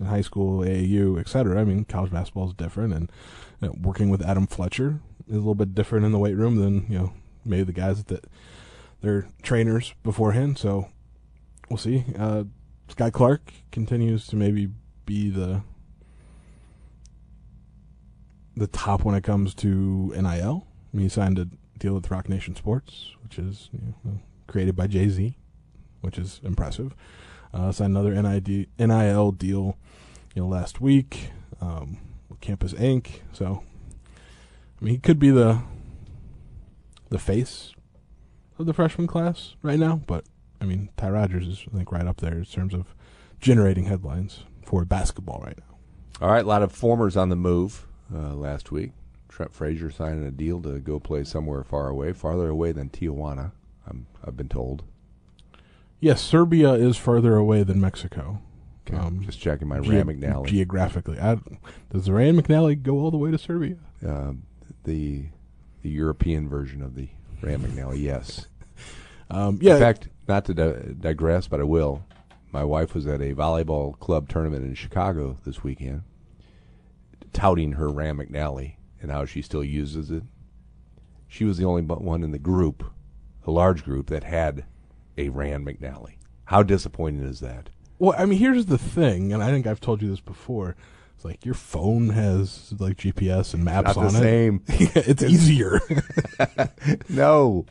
in 0.00 0.06
high 0.06 0.20
school, 0.20 0.60
AAU, 0.60 1.18
etc. 1.18 1.60
I 1.60 1.64
mean, 1.64 1.84
college 1.84 2.12
basketball 2.12 2.48
is 2.48 2.54
different, 2.54 2.92
and 2.94 3.10
you 3.60 3.68
know, 3.68 3.74
working 3.80 4.10
with 4.10 4.22
Adam 4.22 4.46
Fletcher 4.46 5.00
is 5.28 5.34
a 5.34 5.38
little 5.38 5.54
bit 5.54 5.74
different 5.74 6.06
in 6.06 6.12
the 6.12 6.18
weight 6.18 6.36
room 6.36 6.56
than 6.56 6.86
you 6.90 6.98
know 6.98 7.12
maybe 7.44 7.64
the 7.64 7.72
guys 7.72 8.04
that 8.04 8.26
they're 9.00 9.28
trainers 9.42 9.94
beforehand. 10.02 10.58
So 10.58 10.88
we'll 11.68 11.78
see. 11.78 12.04
Uh, 12.18 12.44
Skyy 12.88 13.12
Clark 13.12 13.52
continues 13.70 14.26
to 14.28 14.36
maybe 14.36 14.70
be 15.04 15.30
the 15.30 15.62
the 18.56 18.66
top 18.66 19.04
when 19.04 19.14
it 19.14 19.22
comes 19.22 19.54
to 19.54 20.12
NIL. 20.16 20.66
I 20.92 20.96
mean, 20.96 21.04
he 21.04 21.08
signed 21.08 21.38
a 21.38 21.48
deal 21.78 21.94
with 21.94 22.10
Roc 22.10 22.28
Nation 22.28 22.56
Sports, 22.56 23.14
which 23.22 23.38
is 23.38 23.70
you 23.72 23.94
know, 24.04 24.18
created 24.46 24.74
by 24.74 24.86
Jay 24.86 25.08
Z, 25.08 25.36
which 26.00 26.18
is 26.18 26.40
impressive. 26.42 26.94
Uh, 27.52 27.72
signed 27.72 27.96
another 27.96 28.20
NID, 28.20 28.68
NIL 28.78 29.32
deal, 29.32 29.76
you 30.34 30.42
know, 30.42 30.48
last 30.48 30.80
week 30.80 31.30
um, 31.60 31.98
with 32.28 32.40
Campus 32.40 32.72
Inc. 32.74 33.20
So, 33.32 33.62
I 34.80 34.84
mean, 34.84 34.94
he 34.94 35.00
could 35.00 35.18
be 35.18 35.30
the 35.30 35.60
the 37.10 37.18
face 37.18 37.72
of 38.58 38.66
the 38.66 38.74
freshman 38.74 39.06
class 39.06 39.54
right 39.62 39.78
now, 39.78 40.02
but 40.06 40.24
I 40.60 40.64
mean, 40.64 40.90
Ty 40.96 41.10
Rodgers 41.10 41.46
is 41.46 41.64
I 41.72 41.76
think 41.76 41.92
right 41.92 42.06
up 42.06 42.20
there 42.20 42.34
in 42.34 42.44
terms 42.44 42.74
of 42.74 42.94
generating 43.40 43.84
headlines 43.84 44.44
for 44.64 44.84
basketball 44.84 45.40
right 45.44 45.58
now. 45.58 45.78
All 46.20 46.32
right. 46.32 46.44
A 46.44 46.48
lot 46.48 46.62
of 46.62 46.72
formers 46.72 47.16
on 47.16 47.28
the 47.28 47.36
move 47.36 47.86
uh, 48.12 48.34
last 48.34 48.72
week. 48.72 48.90
Trent 49.28 49.54
Frazier 49.54 49.90
signing 49.90 50.26
a 50.26 50.30
deal 50.30 50.60
to 50.62 50.80
go 50.80 50.98
play 50.98 51.22
somewhere 51.22 51.62
far 51.62 51.88
away, 51.88 52.12
farther 52.12 52.48
away 52.48 52.72
than 52.72 52.88
Tijuana. 52.88 53.52
I'm, 53.86 54.06
I've 54.24 54.36
been 54.36 54.48
told. 54.48 54.82
Yes, 56.00 56.20
Serbia 56.22 56.72
is 56.74 56.96
further 56.96 57.36
away 57.36 57.62
than 57.64 57.80
Mexico. 57.80 58.40
Okay, 58.86 58.96
Um, 58.96 59.20
just 59.22 59.40
checking 59.40 59.68
my 59.68 59.80
Ge- 59.80 59.88
Rand 59.88 60.08
McNally. 60.08 60.46
Geographically, 60.46 61.18
I, 61.20 61.38
does 61.92 62.06
the 62.06 62.12
Rand 62.12 62.38
McNally 62.38 62.80
go 62.80 62.98
all 63.00 63.10
the 63.10 63.16
way 63.18 63.30
to 63.30 63.38
Serbia? 63.38 63.76
uh, 64.06 64.32
the 64.84 65.26
the 65.82 65.90
European 65.90 66.48
version 66.48 66.82
of 66.82 66.94
the 66.94 67.08
Rand 67.42 67.62
McNally. 67.64 68.00
Yes. 68.02 68.46
Um, 69.30 69.58
yeah, 69.60 69.74
In 69.74 69.80
fact, 69.80 70.08
not 70.26 70.46
to 70.46 70.54
di- 70.54 70.94
digress, 70.98 71.48
but 71.48 71.60
I 71.60 71.64
will. 71.64 72.02
My 72.50 72.64
wife 72.64 72.94
was 72.94 73.06
at 73.06 73.20
a 73.20 73.34
volleyball 73.34 73.98
club 73.98 74.26
tournament 74.26 74.64
in 74.64 74.74
Chicago 74.74 75.36
this 75.44 75.62
weekend, 75.62 76.00
touting 77.34 77.72
her 77.72 77.90
Rand 77.90 78.18
McNally 78.18 78.76
and 79.02 79.10
how 79.10 79.26
she 79.26 79.42
still 79.42 79.62
uses 79.62 80.10
it. 80.10 80.22
She 81.26 81.44
was 81.44 81.58
the 81.58 81.66
only 81.66 81.82
one 81.82 82.22
in 82.24 82.30
the 82.30 82.38
group, 82.38 82.82
a 83.46 83.50
large 83.50 83.84
group, 83.84 84.06
that 84.06 84.24
had 84.24 84.64
a 85.18 85.28
Rand 85.28 85.66
McNally. 85.66 86.14
How 86.44 86.62
disappointing 86.62 87.24
is 87.24 87.40
that? 87.40 87.68
Well, 87.98 88.14
I 88.16 88.24
mean, 88.24 88.38
here's 88.38 88.66
the 88.66 88.78
thing, 88.78 89.32
and 89.32 89.42
I 89.42 89.50
think 89.50 89.66
I've 89.66 89.80
told 89.80 90.00
you 90.00 90.08
this 90.08 90.20
before. 90.20 90.76
It's 91.16 91.24
like 91.24 91.44
your 91.44 91.54
phone 91.54 92.10
has 92.10 92.72
like 92.78 92.96
GPS 92.96 93.52
and 93.52 93.64
maps 93.64 93.96
Not 93.96 93.96
on 93.96 94.12
the 94.12 94.18
it. 94.18 94.22
same. 94.22 94.62
it's 94.68 95.22
easier. 95.22 95.80
no, 97.08 97.66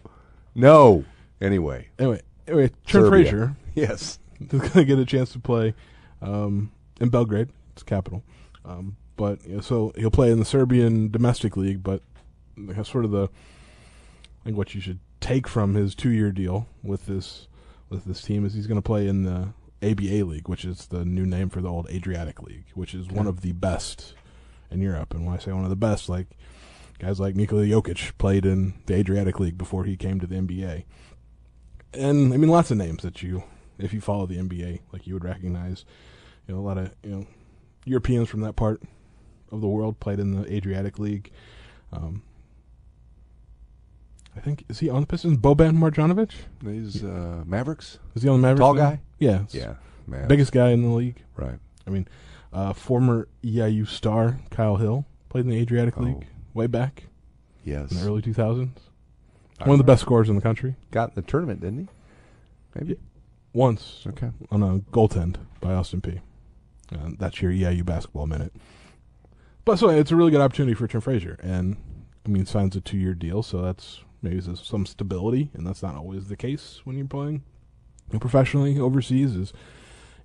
no. 0.54 1.06
Anyway, 1.40 1.88
anyway, 1.98 2.22
anyway, 2.46 2.68
Trent 2.86 3.06
Serbia. 3.06 3.10
Frazier 3.10 3.56
yes. 3.74 4.20
is 4.42 4.48
going 4.48 4.70
to 4.70 4.86
get 4.86 5.00
a 5.00 5.06
chance 5.06 5.32
to 5.32 5.40
play 5.40 5.74
um, 6.22 6.72
in 7.00 7.08
Belgrade, 7.08 7.50
its 7.72 7.84
capital. 7.84 8.22
Um, 8.66 8.98
but 9.16 9.46
you 9.48 9.56
know, 9.56 9.62
so 9.62 9.94
he'll 9.96 10.12
play 10.12 10.30
in 10.30 10.40
the 10.40 10.46
Serbian 10.46 11.10
domestic 11.10 11.56
league. 11.56 11.84
But 11.84 12.02
sort 12.84 13.06
of 13.06 13.12
the, 13.12 13.30
I 14.42 14.44
think 14.44 14.58
what 14.58 14.76
you 14.76 14.82
should 14.82 15.00
take 15.20 15.48
from 15.48 15.74
his 15.74 15.96
two-year 15.96 16.32
deal 16.32 16.68
with 16.84 17.06
this 17.06 17.48
with 17.90 18.06
this 18.06 18.22
team 18.22 18.46
is 18.46 18.54
he's 18.54 18.68
going 18.68 18.78
to 18.78 18.82
play 18.82 19.08
in 19.08 19.24
the 19.24 19.50
ABA 19.82 20.26
league, 20.26 20.50
which 20.50 20.66
is 20.66 20.88
the 20.88 21.06
new 21.06 21.26
name 21.26 21.50
for 21.50 21.62
the 21.62 21.70
old 21.70 21.90
Adriatic 21.90 22.42
League, 22.42 22.66
which 22.74 22.94
is 22.94 23.08
one 23.08 23.28
of 23.28 23.42
the 23.42 23.54
best 23.54 24.14
in 24.72 24.82
Europe. 24.82 25.14
And 25.14 25.26
when 25.26 25.36
I 25.36 25.40
say 25.40 25.52
one 25.52 25.64
of 25.64 25.70
the 25.70 25.76
best, 25.76 26.10
like 26.10 26.28
guys 27.00 27.20
like 27.20 27.36
Nikola 27.36 27.64
Jokic 27.64 28.18
played 28.18 28.46
in 28.46 28.74
the 28.88 28.96
Adriatic 28.96 29.40
League 29.40 29.58
before 29.58 29.86
he 29.86 29.96
came 29.96 30.20
to 30.20 30.28
the 30.28 30.36
NBA. 30.36 30.84
And 31.94 32.34
I 32.34 32.38
mean, 32.38 32.50
lots 32.50 32.72
of 32.72 32.78
names 32.78 33.04
that 33.04 33.22
you, 33.24 33.44
if 33.78 33.94
you 33.94 34.02
follow 34.02 34.26
the 34.26 34.38
NBA, 34.38 34.82
like 34.92 35.08
you 35.08 35.14
would 35.14 35.24
recognize. 35.24 35.86
You 36.48 36.56
know, 36.56 36.62
a 36.62 36.64
lot 36.64 36.78
of 36.78 36.94
you 37.04 37.12
know 37.12 37.28
Europeans 37.86 38.30
from 38.30 38.42
that 38.42 38.56
part 38.56 38.82
of 39.52 39.62
the 39.62 39.68
world 39.68 40.00
played 40.00 40.20
in 40.20 40.32
the 40.32 40.54
Adriatic 40.54 41.00
League. 41.00 41.32
Um, 41.92 42.24
I 44.38 44.40
think 44.40 44.64
is 44.70 44.80
he 44.80 44.90
on 44.90 45.02
the 45.02 45.08
Pistons? 45.08 45.38
Boban 45.38 45.78
Marjanovic 45.78 46.32
He's 46.64 47.04
uh, 47.04 47.44
Mavericks, 47.46 48.00
is 48.16 48.24
he 48.24 48.30
on 48.30 48.42
the 48.42 48.48
Mavericks? 48.48 48.60
tall 48.60 48.74
now? 48.76 48.82
guy. 48.92 49.00
Yeah, 49.20 49.44
Yeah, 49.52 49.76
man. 50.06 50.28
biggest 50.28 50.52
guy 50.52 50.70
in 50.70 50.84
the 50.84 50.90
league. 50.90 51.24
Right. 51.36 51.60
I 51.86 51.90
mean, 51.90 52.08
uh, 52.54 52.74
former 52.74 53.28
EIU 53.44 53.88
star 53.88 54.40
Kyle 54.52 54.76
Hill 54.78 55.06
played 55.30 55.46
in 55.46 55.50
the 55.52 55.58
Adriatic 55.58 55.98
Oh. 55.98 56.04
League 56.04 56.28
way 56.54 56.68
back 56.68 57.06
Yes. 57.64 57.92
in 57.92 57.98
the 57.98 58.06
early 58.06 58.22
2000s. 58.22 58.70
I 59.60 59.64
One 59.64 59.72
of 59.72 59.78
the 59.80 59.84
best 59.92 60.02
scorers 60.04 60.30
in 60.30 60.36
the 60.36 60.42
country. 60.42 60.76
Got 60.92 61.10
in 61.10 61.16
the 61.16 61.22
tournament, 61.24 61.62
didn't 61.62 61.80
he? 61.80 61.88
Maybe. 62.76 63.00
Once 63.54 64.04
Okay. 64.08 64.30
on 64.52 64.62
a 64.62 64.80
goaltend 64.92 65.38
by 65.62 65.74
Austin 65.74 66.00
Peay. 66.02 66.20
Uh, 66.94 67.12
that's 67.18 67.42
your 67.42 67.52
EIU 67.52 67.84
basketball 67.84 68.28
minute. 68.28 68.54
But 69.66 69.80
so 69.80 69.90
it's 69.90 70.12
a 70.12 70.16
really 70.16 70.32
good 70.32 70.42
opportunity 70.42 70.76
for 70.76 70.88
Trent 70.88 71.04
Frazier, 71.04 71.38
and 71.42 71.76
I 72.26 72.30
mean 72.30 72.46
signs 72.46 72.76
a 72.76 72.82
two 72.82 72.98
year 72.98 73.14
deal, 73.16 73.42
so 73.44 73.62
that's 73.62 74.02
maybe 74.22 74.40
there's 74.40 74.66
some 74.66 74.86
stability, 74.86 75.50
and 75.54 75.66
that's 75.66 75.84
not 75.84 75.96
always 75.96 76.28
the 76.28 76.38
case 76.38 76.82
when 76.84 76.98
you're 76.98 77.08
playing 77.08 77.44
you 78.08 78.14
know, 78.14 78.20
professionally 78.20 78.80
overseas. 78.80 79.36
Is 79.36 79.54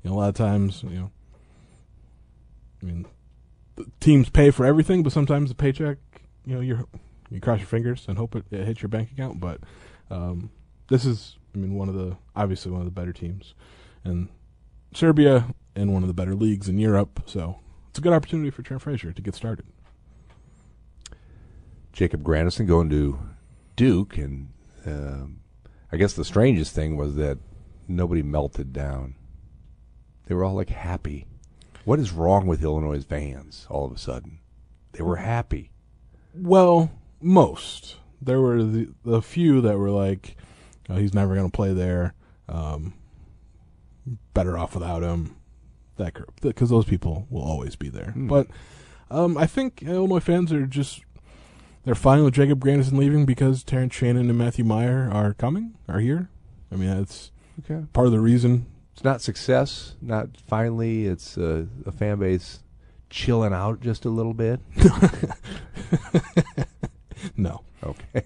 you 0.02 0.11
know 0.11 0.16
a 0.16 0.18
lot 0.18 0.28
of 0.28 0.34
times 0.34 0.82
you 0.82 0.90
know, 0.90 1.11
I 2.82 2.87
mean, 2.87 3.06
teams 4.00 4.28
pay 4.28 4.50
for 4.50 4.64
everything, 4.64 5.02
but 5.02 5.12
sometimes 5.12 5.49
the 5.49 5.54
paycheck, 5.54 5.99
you 6.44 6.54
know, 6.54 6.61
you 6.61 6.88
you 7.30 7.40
cross 7.40 7.58
your 7.58 7.68
fingers 7.68 8.04
and 8.08 8.18
hope 8.18 8.37
it, 8.37 8.44
it 8.50 8.66
hits 8.66 8.82
your 8.82 8.88
bank 8.88 9.11
account. 9.12 9.40
But 9.40 9.61
um, 10.11 10.50
this 10.88 11.04
is, 11.04 11.37
I 11.54 11.58
mean, 11.58 11.75
one 11.75 11.88
of 11.88 11.94
the 11.94 12.16
obviously 12.37 12.70
one 12.70 12.80
of 12.80 12.87
the 12.87 12.92
better 12.92 13.12
teams, 13.12 13.54
and 14.04 14.28
Serbia 14.94 15.54
in 15.75 15.92
one 15.92 16.02
of 16.02 16.08
the 16.08 16.14
better 16.14 16.34
leagues 16.34 16.68
in 16.68 16.78
Europe. 16.78 17.22
So 17.26 17.61
it's 17.88 17.99
a 17.99 18.02
good 18.02 18.12
opportunity 18.12 18.50
for 18.50 18.62
Trent 18.62 18.82
Frazier 18.82 19.12
to 19.12 19.22
get 19.22 19.34
started. 19.34 19.66
Jacob 21.92 22.22
Grandison 22.22 22.66
going 22.66 22.88
to 22.90 23.18
Duke, 23.76 24.17
and 24.19 24.49
um, 24.87 25.41
I 25.91 25.97
guess 25.97 26.12
the 26.12 26.25
strangest 26.25 26.75
thing 26.75 26.97
was 26.97 27.17
that 27.17 27.38
nobody 27.88 28.23
melted 28.23 28.73
down. 28.73 29.14
They 30.26 30.35
were 30.35 30.45
all 30.45 30.55
like 30.55 30.71
happy. 30.71 31.26
What 31.85 31.99
is 31.99 32.12
wrong 32.12 32.47
with 32.47 32.62
Illinois 32.62 33.02
fans? 33.02 33.67
All 33.69 33.85
of 33.85 33.93
a 33.93 33.99
sudden, 33.99 34.38
they 34.93 35.02
were 35.02 35.17
happy. 35.17 35.73
Well, 36.35 36.93
most 37.21 37.97
there 38.21 38.41
were 38.41 38.62
the 38.62 38.88
the 39.05 39.23
few 39.23 39.61
that 39.61 39.79
were 39.79 39.91
like, 39.91 40.37
oh, 40.88 40.97
he's 40.97 41.14
never 41.14 41.35
going 41.35 41.50
to 41.50 41.57
play 41.57 41.73
there. 41.73 42.14
Um, 42.49 42.95
better 44.35 44.57
off 44.57 44.75
without 44.75 45.02
him. 45.02 45.37
That 45.97 46.14
group, 46.14 46.41
because 46.41 46.71
those 46.71 46.87
people 46.87 47.26
will 47.29 47.43
always 47.43 47.76
be 47.76 47.91
there. 47.91 48.12
Hmm. 48.12 48.26
But 48.26 48.47
um, 49.11 49.37
I 49.37 49.47
think 49.47 49.83
Illinois 49.83 50.21
fans 50.21 50.52
are 50.52 50.67
just 50.67 51.02
they're 51.85 51.95
fine 51.95 52.23
with 52.25 52.35
Jacob 52.35 52.61
Grandison 52.61 52.97
leaving 52.99 53.25
because 53.27 53.62
Terrence 53.65 53.95
Shannon 53.95 54.29
and 54.29 54.39
Matthew 54.39 54.65
Mayer 54.65 55.09
are 55.12 55.35
coming, 55.35 55.75
are 55.89 56.01
here. 56.01 56.29
I 56.71 56.77
mean, 56.77 56.89
that's 56.97 57.31
Okay, 57.65 57.85
part 57.93 58.07
of 58.07 58.12
the 58.12 58.21
reason. 58.21 58.67
it's 58.95 59.05
not 59.05 59.21
success. 59.21 59.95
Not 60.01 60.29
finally. 60.47 61.07
It's 61.07 61.37
uh, 61.37 61.67
a 61.85 61.93
fan 61.93 62.19
base 62.19 62.61
chilling 63.11 63.53
out 63.53 63.81
just 63.81 64.05
a 64.05 64.11
little 64.11 64.35
bit. 64.35 64.61
No, 67.37 67.62
Okay. 67.85 68.25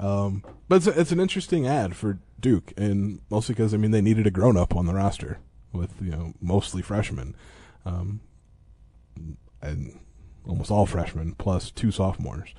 Um, 0.00 0.42
but 0.68 0.76
it's, 0.76 0.86
it's 0.88 1.12
an 1.12 1.20
interesting 1.20 1.66
ad 1.66 1.94
for 1.96 2.18
Duke, 2.40 2.72
and 2.76 3.20
mostly 3.30 3.54
because 3.54 3.72
I 3.72 3.76
mean 3.76 3.92
they 3.92 4.00
needed 4.02 4.26
a 4.26 4.30
grown 4.30 4.56
up 4.56 4.74
on 4.74 4.86
the 4.86 4.94
roster 4.94 5.38
with 5.72 5.94
you 6.02 6.10
know 6.10 6.32
mostly 6.40 6.82
freshmen, 6.82 7.34
um, 7.84 8.20
and 9.62 9.98
almost 10.48 10.70
all 10.70 10.86
freshmen 10.86 11.34
plus 11.38 11.70
two 11.70 11.90
sophomores. 11.90 12.54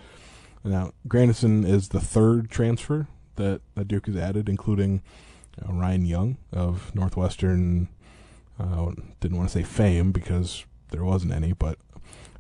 Now 0.64 0.92
Grandison 1.08 1.64
is 1.64 1.90
the 1.90 2.00
third 2.00 2.50
transfer 2.50 3.08
that, 3.36 3.62
that 3.76 3.88
Duke 3.88 4.08
has 4.08 4.16
added, 4.18 4.50
including 4.50 5.02
uh, 5.62 5.72
Ryan 5.72 6.06
Young 6.06 6.38
of 6.52 6.94
Northwestern. 6.94 7.90
Uh, 8.60 8.92
didn't 9.20 9.38
want 9.38 9.50
to 9.50 9.54
say 9.54 9.64
fame 9.64 10.12
because 10.12 10.66
there 10.90 11.04
wasn't 11.04 11.32
any. 11.32 11.54
But 11.54 11.78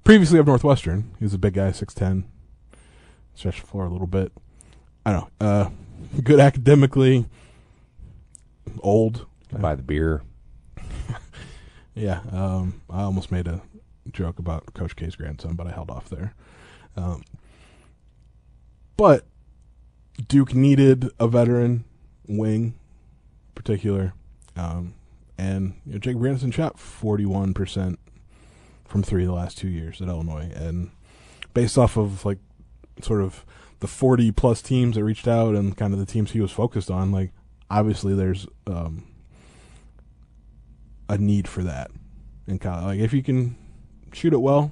previously 0.03 0.39
of 0.39 0.47
Northwestern, 0.47 1.15
he 1.19 1.25
was 1.25 1.33
a 1.33 1.37
big 1.37 1.53
guy, 1.53 1.71
six 1.71 1.93
ten, 1.93 2.25
stretched 3.35 3.61
the 3.61 3.67
floor 3.67 3.85
a 3.85 3.89
little 3.89 4.07
bit. 4.07 4.31
I 5.05 5.11
don't 5.11 5.31
know. 5.39 5.47
Uh, 5.47 5.69
good 6.23 6.39
academically, 6.39 7.25
old. 8.79 9.25
Buy 9.51 9.75
the 9.75 9.83
beer. 9.83 10.23
Yeah, 11.97 12.21
um, 12.31 12.79
I 12.91 13.01
almost 13.01 13.31
made 13.31 13.47
a 13.47 13.59
joke 14.13 14.39
about 14.39 14.73
Coach 14.73 14.95
K's 14.95 15.15
grandson, 15.15 15.55
but 15.55 15.67
I 15.67 15.71
held 15.71 15.89
off 15.89 16.09
there. 16.09 16.33
Um, 16.95 17.23
but 18.95 19.25
Duke 20.27 20.55
needed 20.55 21.09
a 21.19 21.27
veteran 21.27 21.85
wing, 22.27 22.63
in 22.63 22.73
particular, 23.55 24.13
um, 24.55 24.95
and 25.37 25.75
you 25.85 25.93
know, 25.93 25.99
Jake 25.99 26.17
Grandison 26.17 26.51
shot 26.51 26.79
forty 26.79 27.25
one 27.25 27.53
percent 27.53 27.99
from 28.85 29.03
three 29.03 29.25
the 29.25 29.33
last 29.33 29.57
two 29.57 29.67
years 29.67 30.01
at 30.01 30.07
Illinois, 30.07 30.49
and 30.55 30.89
based 31.53 31.77
off 31.77 31.97
of 31.97 32.25
like 32.25 32.39
sort 33.01 33.21
of 33.21 33.45
the 33.79 33.87
forty 33.87 34.31
plus 34.31 34.61
teams 34.61 34.95
that 34.95 35.03
reached 35.03 35.27
out 35.27 35.53
and 35.53 35.77
kind 35.77 35.93
of 35.93 35.99
the 35.99 36.05
teams 36.05 36.31
he 36.31 36.41
was 36.41 36.51
focused 36.51 36.89
on, 36.89 37.11
like 37.11 37.31
obviously 37.69 38.15
there's 38.15 38.47
um, 38.65 39.05
a 41.09 41.17
need 41.17 41.47
for 41.47 41.61
that 41.63 41.91
in 42.47 42.57
college. 42.57 42.85
Like 42.85 42.99
if 42.99 43.13
you 43.13 43.21
can 43.21 43.55
shoot 44.13 44.33
it 44.33 44.41
well, 44.41 44.71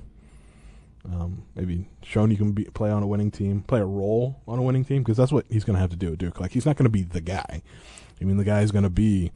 um, 1.06 1.44
maybe 1.56 1.88
shown 2.04 2.32
you 2.32 2.38
can 2.38 2.52
be, 2.52 2.66
play 2.66 2.90
on 2.90 3.04
a 3.04 3.08
winning 3.08 3.32
team, 3.32 3.62
play 3.62 3.80
a 3.80 3.86
role 3.86 4.42
on 4.48 4.60
a 4.60 4.62
winning 4.62 4.86
team, 4.86 5.04
because 5.04 5.18
that's 5.18 5.32
what 5.32 5.46
he's 5.50 5.64
going 5.64 5.76
to 5.76 5.80
have 5.80 5.92
to 5.92 5.96
do 5.96 6.14
at 6.14 6.18
Duke. 6.18 6.40
Like 6.40 6.52
he's 6.52 6.66
not 6.66 6.78
going 6.78 6.86
to 6.86 6.90
be 6.90 7.04
the 7.04 7.22
guy. 7.22 7.62
I 8.20 8.24
mean, 8.24 8.38
the 8.38 8.44
guy 8.44 8.62
is 8.62 8.72
going 8.72 8.84
to 8.84 8.90
be 8.90 9.32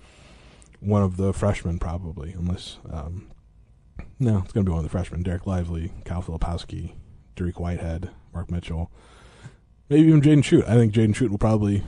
one 0.79 1.03
of 1.03 1.18
the 1.18 1.34
freshmen 1.34 1.79
probably, 1.79 2.32
unless 2.32 2.77
um, 2.89 3.29
no, 4.20 4.39
it's 4.39 4.53
going 4.53 4.65
to 4.65 4.70
be 4.70 4.72
one 4.72 4.79
of 4.79 4.84
the 4.84 4.89
freshmen: 4.89 5.24
Dereck 5.24 5.46
Lively, 5.46 5.91
Kyle 6.06 6.24
Filipowski, 6.24 6.94
Dariq 7.36 7.60
Whitehead, 7.60 8.10
Mark 8.34 8.50
Mitchell, 8.50 8.91
maybe 9.89 10.08
even 10.08 10.22
Jaden 10.22 10.44
Schutt. 10.44 10.68
I 10.68 10.75
think 10.75 10.94
Jaden 10.94 11.13
Schutt 11.13 11.29
will 11.29 11.38
probably 11.38 11.84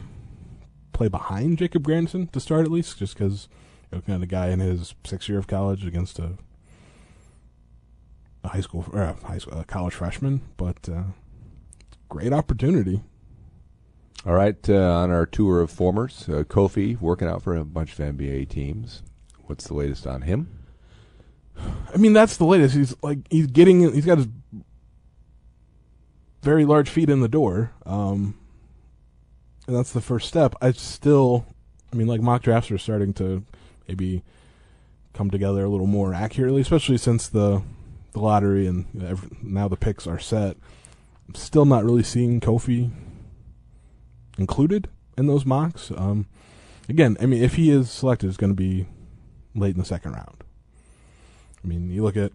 play 0.94 1.08
behind 1.08 1.58
Jacob 1.58 1.84
Grandison 1.84 2.28
to 2.28 2.40
start 2.40 2.66
at 2.66 2.72
least, 2.72 3.00
just 3.00 3.16
because 3.16 3.48
you 3.92 3.98
know, 3.98 4.02
kind 4.02 4.16
of 4.16 4.22
the 4.22 4.28
guy 4.28 4.50
in 4.50 4.60
his 4.60 4.94
sixth 5.06 5.30
year 5.30 5.40
of 5.40 5.48
college 5.48 5.86
against 5.86 6.20
a, 6.20 6.34
a 8.44 8.50
high 8.50 8.62
school 8.62 8.86
or 8.92 9.02
a 9.02 9.14
high 9.26 9.38
school, 9.38 9.60
a 9.60 9.64
college 9.64 9.94
freshman. 9.94 10.42
But 10.58 10.88
uh, 10.90 11.04
great 12.10 12.34
opportunity. 12.34 13.02
All 14.26 14.34
right, 14.34 14.70
uh, 14.70 14.74
on 14.74 15.10
our 15.10 15.26
tour 15.26 15.62
of 15.62 15.72
formers, 15.72 16.30
uh, 16.30 16.44
Kofi 16.44 17.00
working 17.02 17.28
out 17.28 17.42
for 17.42 17.56
a 17.56 17.66
bunch 17.66 17.98
of 17.98 17.98
NBA 17.98 18.50
teams. 18.50 19.02
What's 19.46 19.68
the 19.68 19.74
latest 19.74 20.06
on 20.06 20.22
him? 20.22 20.60
I 21.94 21.98
mean, 21.98 22.14
that's 22.14 22.38
the 22.38 22.46
latest. 22.46 22.76
He's 22.76 22.96
like 23.02 23.20
he's 23.30 23.48
getting. 23.48 23.92
He's 23.94 24.06
got 24.06 24.20
his 24.20 24.28
very 26.44 26.66
large 26.66 26.90
feet 26.90 27.10
in 27.10 27.22
the 27.22 27.28
door, 27.28 27.72
um, 27.86 28.36
and 29.68 29.76
that's 29.76 29.92
the 29.92 30.02
first 30.02 30.28
step. 30.28 30.56
I 30.62 30.72
still, 30.72 31.46
I 31.92 31.96
mean, 31.96 32.08
like 32.08 32.22
mock 32.22 32.44
drafts 32.44 32.72
are 32.72 32.78
starting 32.78 33.14
to 33.16 33.44
maybe 33.88 34.24
come 35.14 35.30
together 35.30 35.64
a 35.64 35.70
little 35.70 35.88
more 35.88 36.14
accurately, 36.14 36.62
especially 36.62 36.98
since 36.98 37.28
the 37.28 37.62
the 38.14 38.20
lottery 38.20 38.68
and 38.68 38.86
every, 39.04 39.30
now 39.42 39.68
the 39.68 39.78
picks 39.78 40.08
are 40.08 40.20
set. 40.20 40.58
I'm 41.28 41.36
still 41.36 41.66
not 41.66 41.84
really 41.86 42.04
seeing 42.04 42.40
Kofi 42.40 42.92
included 44.38 44.90
in 45.18 45.28
those 45.28 45.46
mocks. 45.46 45.92
Um, 45.96 46.28
again, 46.90 47.16
I 47.22 47.26
mean, 47.26 47.44
if 47.44 47.56
he 47.56 47.70
is 47.70 47.90
selected, 47.90 48.28
it's 48.28 48.38
going 48.38 48.52
to 48.52 48.56
be 48.56 48.88
late 49.56 49.76
in 49.76 49.80
the 49.80 49.86
second 49.86 50.14
round. 50.14 50.44
I 51.64 51.68
mean, 51.68 51.90
you 51.90 52.04
look 52.04 52.18
at 52.18 52.32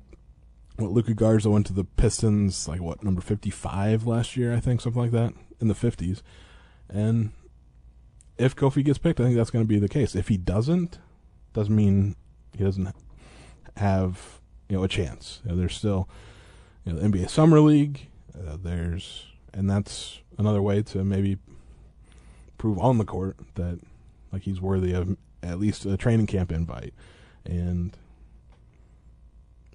what 0.77 0.93
Luka 0.93 1.15
Garza 1.15 1.51
went 1.51 1.67
to 1.67 1.73
the 1.73 1.85
Pistons, 1.85 2.69
like 2.69 2.81
what 2.81 3.03
number 3.03 3.21
fifty-five 3.21 4.07
last 4.07 4.37
year, 4.37 4.55
I 4.55 4.61
think, 4.61 4.81
something 4.81 5.01
like 5.03 5.11
that, 5.11 5.33
in 5.61 5.69
the 5.69 5.75
fifties. 5.75 6.23
And 6.89 7.33
if 8.39 8.55
Kofi 8.55 8.85
gets 8.85 8.99
picked, 8.99 9.19
I 9.19 9.25
think 9.25 9.37
that's 9.37 9.51
going 9.51 9.65
to 9.65 9.69
be 9.69 9.79
the 9.79 9.89
case. 9.89 10.15
If 10.15 10.29
he 10.29 10.37
doesn't, 10.37 10.99
doesn't 11.55 11.75
mean 11.75 12.15
he 12.57 12.63
doesn't 12.63 12.95
have 13.77 14.41
you 14.69 14.77
know 14.77 14.85
a 14.85 14.89
chance. 14.89 15.41
You 15.45 15.51
know, 15.51 15.57
there's 15.57 15.77
still 15.77 16.09
you 16.85 16.93
know, 16.93 17.01
the 17.01 17.09
NBA 17.09 17.31
Summer 17.31 17.61
League. 17.61 18.09
Uh, 18.35 18.57
there's 18.63 19.27
and 19.53 19.69
that's 19.69 20.21
another 20.39 20.61
way 20.61 20.83
to 20.83 21.05
maybe 21.05 21.39
prove 22.59 22.79
on 22.79 22.99
the 22.99 23.05
court 23.05 23.37
that 23.55 23.81
like 24.33 24.43
he's 24.43 24.61
worthy 24.61 24.93
of 24.93 25.17
at 25.43 25.59
least 25.59 25.87
a 25.87 25.97
training 25.97 26.27
camp 26.27 26.53
invite, 26.53 26.95
and 27.45 27.97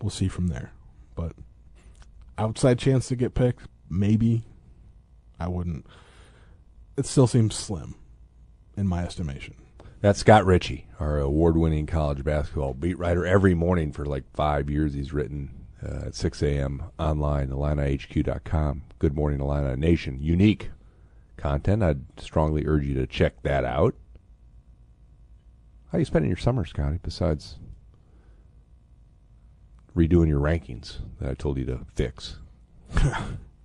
we'll 0.02 0.10
see 0.10 0.28
from 0.28 0.48
there. 0.48 0.72
But 1.16 1.34
outside 2.38 2.80
chance 2.80 3.08
to 3.08 3.16
get 3.16 3.34
picked, 3.34 3.68
maybe. 3.90 4.44
I 5.40 5.48
wouldn't. 5.48 5.88
It 6.98 7.08
still 7.08 7.26
seems 7.26 7.56
slim, 7.56 7.96
in 8.78 8.88
my 8.88 9.04
estimation. 9.04 9.56
That's 10.02 10.20
Scott 10.20 10.48
Richey, 10.48 10.88
our 11.00 11.20
award-winning 11.20 11.86
college 11.86 12.24
basketball 12.24 12.74
beat 12.74 12.98
writer. 12.98 13.24
Every 13.24 13.54
morning 13.54 13.92
for 13.92 14.04
like 14.04 14.24
five 14.34 14.68
years, 14.68 14.96
he's 14.96 15.14
written 15.14 15.68
uh, 15.86 16.08
at 16.08 16.16
6 16.16 16.42
a.m. 16.42 16.86
online, 16.98 17.50
IlliniHQ.com. 17.50 18.82
Good 18.98 19.16
morning, 19.16 19.40
Illini 19.40 19.76
Nation. 19.76 20.18
Unique 20.20 20.72
content. 21.38 21.84
I'd 21.84 22.20
strongly 22.20 22.66
urge 22.66 22.86
you 22.86 22.96
to 22.96 23.06
check 23.06 23.44
that 23.44 23.64
out. 23.64 23.94
How 25.92 26.00
you 26.00 26.06
spending 26.06 26.32
your 26.32 26.38
summer, 26.38 26.66
Scotty? 26.66 26.98
Besides 27.04 27.60
redoing 29.96 30.30
your 30.30 30.40
rankings 30.40 30.98
that 31.20 31.30
I 31.30 31.34
told 31.36 31.58
you 31.58 31.66
to 31.66 31.86
fix. 31.94 32.38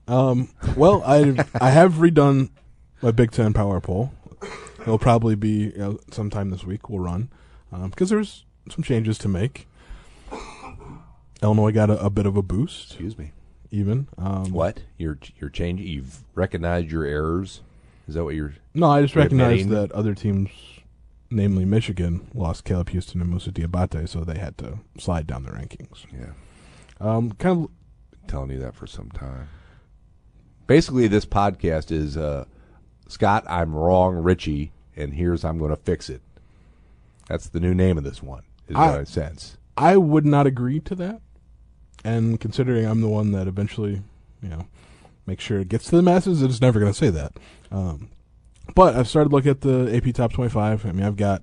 Um, 0.08 0.50
well, 0.76 1.02
I 1.04 1.34
I 1.60 1.70
have 1.70 1.94
redone 1.94 2.50
my 3.02 3.10
Big 3.10 3.32
Ten 3.32 3.52
power 3.52 3.80
poll. 3.80 4.12
It'll 4.86 4.98
probably 4.98 5.34
be 5.34 5.64
you 5.64 5.72
know, 5.76 5.98
sometime 6.12 6.50
this 6.50 6.64
week. 6.64 6.88
We'll 6.88 7.00
run 7.00 7.28
because 7.70 8.12
um, 8.12 8.16
there's 8.18 8.44
some 8.70 8.84
changes 8.84 9.18
to 9.18 9.28
make. 9.28 9.66
Illinois 11.42 11.72
got 11.72 11.90
a, 11.90 12.02
a 12.04 12.08
bit 12.10 12.24
of 12.26 12.36
a 12.36 12.42
boost. 12.42 12.90
Excuse 12.92 13.18
me. 13.18 13.32
Even 13.72 14.08
um, 14.16 14.52
what 14.52 14.80
you're 14.96 15.18
you're 15.40 15.50
changing? 15.50 15.86
You've 15.86 16.20
recognized 16.34 16.90
your 16.90 17.04
errors. 17.04 17.62
Is 18.08 18.14
that 18.14 18.24
what 18.24 18.34
you're? 18.36 18.54
No, 18.74 18.86
I 18.88 19.02
just 19.02 19.16
recognized 19.16 19.68
that 19.70 19.90
other 19.90 20.14
teams, 20.14 20.50
namely 21.30 21.64
Michigan, 21.64 22.30
lost 22.32 22.64
Caleb 22.64 22.90
Houston 22.90 23.20
and 23.20 23.28
Moussa 23.28 23.50
Diabate, 23.50 24.08
so 24.08 24.22
they 24.22 24.38
had 24.38 24.56
to 24.58 24.78
slide 24.98 25.26
down 25.26 25.42
the 25.42 25.50
rankings. 25.50 26.06
Yeah, 26.12 26.32
Um, 27.00 27.32
kind 27.32 27.64
of 27.64 27.70
telling 28.28 28.50
you 28.50 28.60
that 28.60 28.76
for 28.76 28.86
some 28.86 29.10
time. 29.10 29.48
Basically, 30.68 31.08
this 31.08 31.26
podcast 31.26 31.90
is 31.90 32.16
uh, 32.16 32.44
Scott. 33.08 33.44
I'm 33.48 33.74
wrong, 33.74 34.14
Richey, 34.14 34.72
and 34.96 35.14
here's 35.14 35.44
I'm 35.44 35.58
going 35.58 35.70
to 35.70 35.76
fix 35.76 36.08
it. 36.08 36.22
That's 37.28 37.48
the 37.48 37.60
new 37.60 37.74
name 37.74 37.98
of 37.98 38.04
this 38.04 38.22
one. 38.22 38.42
Is 38.68 38.76
I- 38.76 38.90
what 38.90 39.00
I 39.00 39.04
sense. 39.04 39.56
I 39.76 39.96
would 39.98 40.24
not 40.24 40.46
agree 40.46 40.80
to 40.80 40.94
that. 40.94 41.20
And 42.04 42.40
considering 42.40 42.86
I'm 42.86 43.00
the 43.00 43.08
one 43.08 43.32
that 43.32 43.46
eventually, 43.46 44.02
you 44.42 44.48
know, 44.48 44.66
make 45.26 45.40
sure 45.40 45.58
it 45.58 45.68
gets 45.68 45.86
to 45.86 45.96
the 45.96 46.02
masses, 46.02 46.40
it's 46.40 46.60
never 46.60 46.78
going 46.80 46.92
to 46.92 46.96
say 46.98 47.10
that. 47.10 47.32
Um, 47.70 48.10
but 48.74 48.96
I've 48.96 49.08
started 49.08 49.32
looking 49.32 49.50
at 49.50 49.60
the 49.60 49.94
AP 49.94 50.14
Top 50.14 50.32
25. 50.32 50.86
I 50.86 50.92
mean, 50.92 51.04
I've 51.04 51.16
got, 51.16 51.42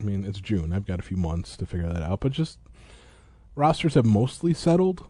I 0.00 0.04
mean, 0.04 0.24
it's 0.24 0.40
June. 0.40 0.72
I've 0.72 0.86
got 0.86 0.98
a 0.98 1.02
few 1.02 1.16
months 1.16 1.56
to 1.58 1.66
figure 1.66 1.88
that 1.92 2.02
out. 2.02 2.20
But 2.20 2.32
just 2.32 2.58
rosters 3.54 3.94
have 3.94 4.06
mostly 4.06 4.52
settled. 4.54 5.06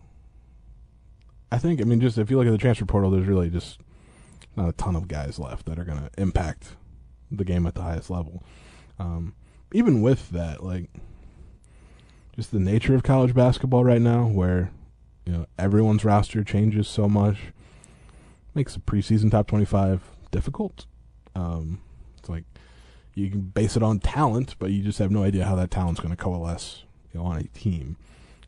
I 1.50 1.59
think, 1.59 1.81
I 1.81 1.85
mean, 1.85 2.00
just 2.00 2.18
if 2.18 2.31
you 2.31 2.37
look 2.37 2.46
at 2.46 2.53
the 2.53 2.59
transfer 2.59 2.85
portal, 2.85 3.11
there's 3.11 3.27
really 3.27 3.48
just 3.48 3.81
not 4.57 4.68
a 4.68 4.72
ton 4.72 4.96
of 4.96 5.09
guys 5.09 5.38
left 5.38 5.66
that 5.66 5.79
are 5.79 5.85
going 5.85 5.98
to 5.98 6.11
impact 6.20 6.77
the 7.30 7.44
game 7.44 7.66
at 7.66 7.74
the 7.74 7.82
highest 7.82 8.10
level. 8.10 8.42
Um, 8.98 9.34
even 9.72 10.02
with 10.02 10.30
that, 10.30 10.62
like, 10.62 10.88
just 12.37 12.50
the 12.50 12.60
nature 12.60 12.94
of 12.94 13.02
college 13.02 13.34
basketball 13.34 13.84
right 13.84 14.00
now, 14.00 14.26
where 14.26 14.70
you 15.26 15.32
know 15.32 15.46
everyone's 15.58 16.04
roster 16.04 16.44
changes 16.44 16.88
so 16.88 17.08
much, 17.08 17.38
makes 18.54 18.74
the 18.74 18.80
preseason 18.80 19.30
top 19.30 19.46
twenty-five 19.46 20.02
difficult. 20.30 20.87
Um, 21.34 21.80
it's 22.18 22.28
like 22.28 22.44
you 23.14 23.30
can 23.30 23.40
base 23.40 23.76
it 23.76 23.82
on 23.82 24.00
talent, 24.00 24.56
but 24.58 24.70
you 24.70 24.82
just 24.82 24.98
have 24.98 25.10
no 25.10 25.22
idea 25.22 25.44
how 25.44 25.54
that 25.56 25.70
talent's 25.70 26.00
going 26.00 26.14
to 26.14 26.22
coalesce 26.22 26.84
you 27.12 27.20
know, 27.20 27.26
on 27.26 27.38
a 27.38 27.44
team. 27.44 27.96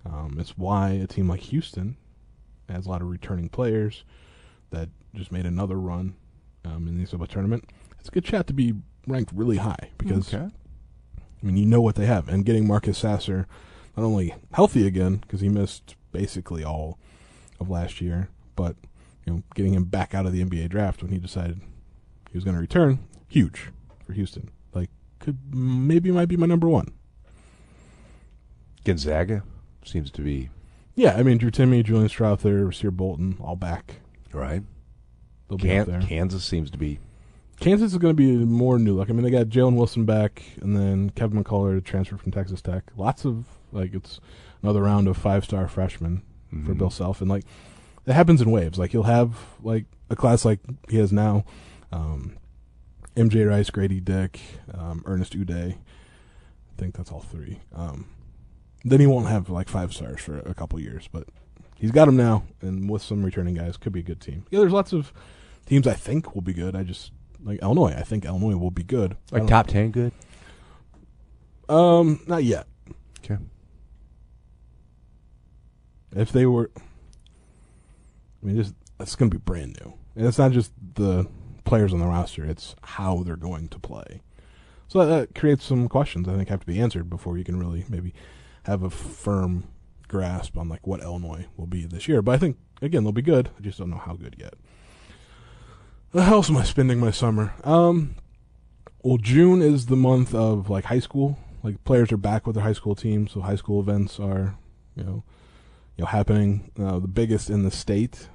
Um, 0.05 0.37
it's 0.39 0.57
why 0.57 0.91
a 0.91 1.07
team 1.07 1.29
like 1.29 1.41
Houston 1.41 1.97
has 2.69 2.87
a 2.87 2.89
lot 2.89 3.03
of 3.03 3.09
returning 3.09 3.49
players 3.49 4.05
that 4.71 4.89
just 5.15 5.33
made 5.33 5.47
another 5.47 5.77
run 5.77 6.15
um, 6.65 6.89
in 6.89 6.99
the 6.99 7.05
NCAA 7.05 7.29
tournament. 7.29 7.69
It's 8.07 8.13
a 8.13 8.15
good 8.15 8.27
shot 8.29 8.47
to 8.47 8.53
be 8.53 8.73
ranked 9.09 9.33
really 9.35 9.57
high 9.57 9.91
because 9.99 10.33
I 10.33 10.49
mean, 11.43 11.57
you 11.57 11.67
know 11.67 11.81
what 11.81 11.97
they 11.97 12.07
have, 12.07 12.29
and 12.29 12.45
getting 12.45 12.65
Marcus 12.65 12.99
Sasser 12.99 13.49
not 13.97 14.05
only 14.05 14.33
healthy 14.53 14.87
again 14.87 15.17
because 15.17 15.41
he 15.41 15.49
missed 15.49 15.97
basically 16.13 16.63
all 16.63 17.01
of 17.59 17.69
last 17.69 18.01
year, 18.01 18.29
but 18.55 18.77
you 19.25 19.33
know, 19.33 19.43
getting 19.57 19.75
him 19.75 19.87
back 19.87 20.15
out 20.15 20.25
of 20.25 20.33
the 20.33 20.41
NBA 20.45 20.69
draft 20.69 21.03
when 21.03 21.11
he 21.11 21.19
decided 21.19 21.61
he 22.31 22.37
was 22.37 22.45
going 22.45 22.55
to 22.55 22.61
return, 22.61 23.01
huge 23.27 23.71
for 24.07 24.13
Houston. 24.13 24.51
Like, 24.73 24.91
could 25.19 25.39
maybe 25.53 26.13
might 26.13 26.29
be 26.29 26.37
my 26.37 26.47
number 26.47 26.69
one. 26.69 26.93
Gonzaga 28.85 29.43
seems 29.85 30.13
to 30.13 30.23
be 30.23 30.49
Yeah, 30.95 31.17
I 31.17 31.25
mean 31.25 31.39
Drew 31.39 31.51
Timme, 31.51 31.83
Julian 31.83 32.09
Strawther, 32.09 32.69
Rasir 32.69 32.93
Bolton, 32.93 33.37
all 33.41 33.57
back. 33.57 33.97
Right. 34.33 34.63
They'll 35.49 35.59
be 35.59 35.77
up 35.77 35.87
Can- 35.87 35.99
there. 35.99 36.09
Kansas 36.09 36.45
seems 36.45 36.71
to 36.71 36.79
be 36.79 37.01
Kansas 37.61 37.93
is 37.93 37.99
going 37.99 38.15
to 38.15 38.23
be 38.23 38.33
more 38.45 38.79
new 38.79 38.95
look. 38.95 39.09
I 39.09 39.13
mean, 39.13 39.23
they 39.23 39.31
got 39.31 39.47
Jalen 39.47 39.77
Wilson 39.77 40.05
back, 40.05 40.43
and 40.61 40.77
then 40.77 41.11
Kevin 41.11 41.43
McCullar 41.43 41.83
transferred 41.83 42.21
from 42.21 42.33
Texas 42.33 42.61
Tech. 42.61 42.85
Lots 42.97 43.25
of 43.25 43.47
like 43.73 43.95
it's 43.95 44.21
another 44.63 44.83
round 44.83 45.09
of 45.09 45.17
five 45.17 45.45
star 45.45 45.67
freshmen 45.69 46.23
for 46.51 46.75
Mhm. 46.75 46.79
Bill 46.79 46.91
Self, 46.91 47.21
and 47.21 47.31
like 47.31 47.45
it 48.07 48.13
happens 48.13 48.41
in 48.41 48.51
waves. 48.51 48.79
Like 48.79 48.91
he'll 48.93 49.05
have 49.05 49.37
like 49.63 49.87
a 50.11 50.17
class 50.17 50.45
like 50.45 50.61
he 50.89 50.99
has 50.99 51.13
now. 51.13 51.45
Um, 51.93 52.37
MJ 53.17 53.49
Rice, 53.49 53.71
Grady 53.71 54.01
Dick, 54.01 54.39
um, 54.75 55.03
Ernest 55.07 55.37
Udeh. 55.37 55.73
I 55.73 56.81
think 56.81 56.95
that's 56.95 57.11
all 57.11 57.21
three. 57.23 57.61
Um, 57.75 58.05
then 58.85 59.01
he 59.01 59.07
won't 59.07 59.29
have 59.29 59.49
like 59.49 59.69
five 59.71 59.95
stars 59.95 60.21
for 60.21 60.39
a 60.41 60.53
couple 60.55 60.79
years, 60.79 61.09
but 61.11 61.27
he's 61.75 61.91
got 61.91 62.05
them 62.05 62.17
now, 62.17 62.43
and 62.61 62.89
with 62.91 63.01
some 63.03 63.25
returning 63.25 63.55
guys, 63.55 63.79
could 63.79 63.93
be 63.95 64.01
a 64.01 64.05
good 64.05 64.21
team. 64.21 64.45
Yeah, 64.51 64.61
there's 64.61 64.73
lots 64.73 64.93
of 64.93 65.13
teams 65.65 65.87
I 65.87 65.95
think 65.95 66.35
will 66.35 66.43
be 66.43 66.53
good. 66.53 66.77
I 66.77 66.83
just 66.83 67.11
like 67.47 67.63
Illinois. 67.63 67.95
I 67.97 68.03
think 68.03 68.25
Illinois 68.25 68.57
will 68.57 68.73
be 68.73 68.83
good. 68.83 69.17
Like 69.31 69.47
top 69.47 69.69
ten 69.69 69.91
good. 69.91 70.13
Um, 71.69 72.21
not 72.27 72.45
yet. 72.45 72.67
Okay. 73.21 73.39
If 76.15 76.33
they 76.33 76.47
were, 76.47 76.71
I 76.77 78.47
mean, 78.47 78.57
just 78.57 78.75
it's 79.01 79.15
going 79.15 79.31
to 79.31 79.39
be 79.39 79.43
brand 79.43 79.79
new, 79.81 79.95
and 80.15 80.27
it's 80.27 80.39
not 80.39 80.53
just 80.53 80.73
the 80.95 81.27
players 81.65 81.93
on 81.93 82.01
the 82.01 82.07
roster; 82.07 82.45
it's 82.45 82.75
how 82.83 83.23
they're 83.23 83.37
going 83.37 83.69
to 83.69 83.79
play. 83.79 84.23
So 84.89 85.05
that, 85.05 85.07
that 85.07 85.35
creates 85.35 85.65
some 85.65 85.89
questions 85.89 86.29
I 86.29 86.37
think 86.37 86.49
have 86.49 86.61
to 86.61 86.67
be 86.67 86.81
answered 86.81 87.11
before 87.11 87.39
you 87.39 87.45
can 87.45 87.59
really 87.59 87.85
maybe 87.89 88.15
have 88.65 88.83
a 88.83 88.91
firm 88.91 89.69
grasp 90.09 90.57
on 90.57 90.69
like 90.69 90.87
what 90.87 91.01
Illinois 91.01 91.47
will 91.57 91.67
be 91.67 91.85
this 91.87 92.09
year. 92.09 92.23
But 92.23 92.33
I 92.33 92.39
think 92.39 92.57
again 92.83 93.05
they'll 93.05 93.13
be 93.13 93.23
good. 93.23 93.51
I 93.59 93.63
just 93.63 93.79
don't 93.79 93.91
know 93.91 93.97
how 93.99 94.15
good 94.15 94.37
yet. 94.39 94.55
How 96.17 96.37
else 96.37 96.49
am 96.49 96.57
I 96.57 96.65
spending 96.65 96.99
my 96.99 97.11
summer? 97.11 97.53
Um, 97.63 98.15
well, 99.03 99.19
June 99.19 99.61
is 99.61 99.87
the 99.87 99.97
month 99.97 100.35
of 100.35 100.71
like 100.71 100.85
high 100.85 100.99
school. 100.99 101.39
Like 101.63 101.85
players 101.85 102.11
are 102.11 102.17
back 102.17 102.47
with 102.47 102.55
their 102.55 102.65
high 102.65 102.73
school 102.73 102.95
teams, 102.95 103.33
so 103.33 103.43
high 103.43 103.57
school 103.57 103.81
events 103.81 104.19
are, 104.19 104.57
you 104.95 105.05
know, 105.05 105.25
you 105.95 106.03
know 106.03 106.07
happening. 106.07 106.71
Uh, 106.81 107.01
the 107.01 107.09
biggest 107.09 107.51
in 107.51 107.65
the 107.65 107.71
state 107.71 108.29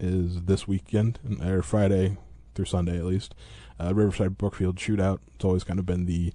is 0.00 0.42
this 0.42 0.66
weekend, 0.66 1.20
or 1.40 1.62
Friday 1.62 2.16
through 2.56 2.64
Sunday 2.64 2.98
at 2.98 3.04
least. 3.04 3.36
Uh, 3.78 3.94
Riverside 3.94 4.36
Brookfield 4.36 4.74
Shootout. 4.74 5.20
It's 5.36 5.44
always 5.44 5.62
kind 5.62 5.78
of 5.78 5.86
been 5.86 6.06
the 6.06 6.32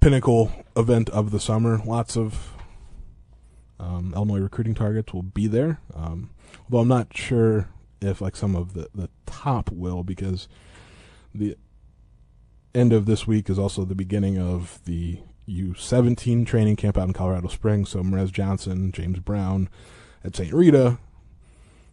pinnacle 0.00 0.52
event 0.76 1.08
of 1.08 1.30
the 1.30 1.40
summer. 1.40 1.80
Lots 1.86 2.18
of 2.18 2.52
um, 3.80 4.12
Illinois 4.14 4.40
recruiting 4.40 4.74
targets 4.74 5.14
will 5.14 5.22
be 5.22 5.46
there. 5.46 5.80
Um, 5.94 6.30
although 6.64 6.82
I'm 6.82 6.88
not 6.88 7.16
sure 7.16 7.70
if 8.06 8.20
like 8.20 8.36
some 8.36 8.54
of 8.54 8.74
the 8.74 8.88
the 8.94 9.08
top 9.26 9.70
will 9.70 10.02
because 10.02 10.48
the 11.34 11.56
end 12.74 12.92
of 12.92 13.06
this 13.06 13.26
week 13.26 13.48
is 13.48 13.58
also 13.58 13.84
the 13.84 13.94
beginning 13.94 14.38
of 14.38 14.80
the 14.84 15.20
U17 15.48 16.46
training 16.46 16.76
camp 16.76 16.98
out 16.98 17.06
in 17.06 17.12
Colorado 17.12 17.48
Springs. 17.48 17.90
So 17.90 18.02
Morez 18.02 18.32
Johnson, 18.32 18.92
James 18.92 19.18
Brown 19.18 19.68
at 20.24 20.36
St. 20.36 20.52
Rita. 20.52 20.98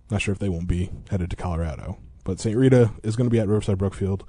Not 0.10 0.22
sure 0.22 0.34
if 0.34 0.40
they 0.40 0.50
won't 0.50 0.68
be 0.68 0.92
headed 1.10 1.30
to 1.30 1.36
Colorado, 1.36 1.98
but 2.24 2.40
St. 2.40 2.58
Rita 2.58 2.92
is 3.04 3.16
going 3.16 3.28
to 3.28 3.32
be 3.32 3.40
at 3.40 3.48
Riverside 3.48 3.78
Brookfield. 3.78 4.26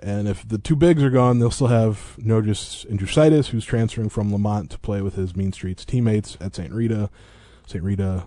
And 0.00 0.26
if 0.26 0.46
the 0.46 0.58
two 0.58 0.74
bigs 0.74 1.02
are 1.02 1.10
gone, 1.10 1.38
they'll 1.38 1.52
still 1.52 1.68
have 1.68 2.16
Nojus 2.18 2.84
Indrusaitis, 2.86 3.48
who's 3.48 3.64
transferring 3.64 4.08
from 4.08 4.32
Lemont 4.32 4.70
to 4.70 4.78
play 4.78 5.00
with 5.00 5.14
his 5.14 5.36
Mean 5.36 5.52
Streets 5.52 5.84
teammates 5.84 6.36
at 6.40 6.56
St. 6.56 6.72
Rita. 6.72 7.08
St. 7.68 7.84
Rita, 7.84 8.24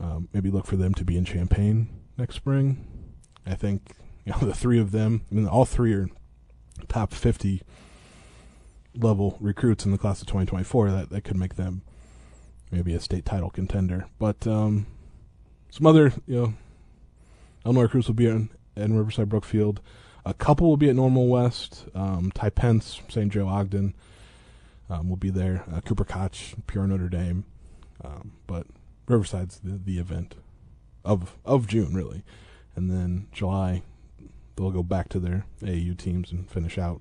um, 0.00 0.28
maybe 0.32 0.50
look 0.50 0.66
for 0.66 0.76
them 0.76 0.94
to 0.94 1.04
be 1.04 1.16
in 1.16 1.24
Champaign 1.24 1.88
next 2.16 2.36
spring. 2.36 2.86
I 3.46 3.54
think 3.54 3.92
you 4.24 4.32
know 4.32 4.38
the 4.38 4.54
three 4.54 4.78
of 4.78 4.92
them. 4.92 5.22
I 5.30 5.34
mean, 5.34 5.46
all 5.46 5.64
three 5.64 5.94
are 5.94 6.08
top 6.88 7.12
fifty 7.12 7.62
level 8.94 9.36
recruits 9.40 9.84
in 9.84 9.92
the 9.92 9.98
class 9.98 10.20
of 10.20 10.26
2024. 10.26 10.90
That 10.90 11.10
that 11.10 11.22
could 11.22 11.36
make 11.36 11.56
them 11.56 11.82
maybe 12.70 12.94
a 12.94 13.00
state 13.00 13.24
title 13.24 13.50
contender. 13.50 14.06
But 14.18 14.46
um, 14.46 14.86
some 15.70 15.86
other 15.86 16.12
you 16.26 16.34
know 16.34 16.54
Illinois 17.64 17.82
recruits 17.82 18.08
will 18.08 18.14
be 18.14 18.26
in, 18.26 18.50
in 18.76 18.96
Riverside 18.96 19.28
Brookfield. 19.28 19.80
A 20.24 20.34
couple 20.34 20.68
will 20.68 20.76
be 20.76 20.88
at 20.88 20.96
Normal 20.96 21.26
West. 21.26 21.86
Um, 21.94 22.30
Ty 22.34 22.50
Pence, 22.50 23.00
St. 23.08 23.32
Joe 23.32 23.48
Ogden 23.48 23.94
um, 24.90 25.08
will 25.08 25.16
be 25.16 25.30
there. 25.30 25.64
Uh, 25.72 25.80
Cooper 25.80 26.04
Koch, 26.04 26.54
Pure 26.66 26.88
Notre 26.88 27.08
Dame. 27.08 27.44
Um, 28.04 28.32
but 28.46 28.66
Riverside's 29.08 29.60
the, 29.60 29.80
the 29.82 29.98
event 29.98 30.34
of 31.04 31.36
of 31.44 31.66
June 31.66 31.94
really, 31.94 32.22
and 32.76 32.90
then 32.90 33.28
July 33.32 33.82
they'll 34.56 34.70
go 34.70 34.82
back 34.82 35.08
to 35.10 35.20
their 35.20 35.46
AAU 35.62 35.96
teams 35.96 36.32
and 36.32 36.50
finish 36.50 36.78
out 36.78 37.00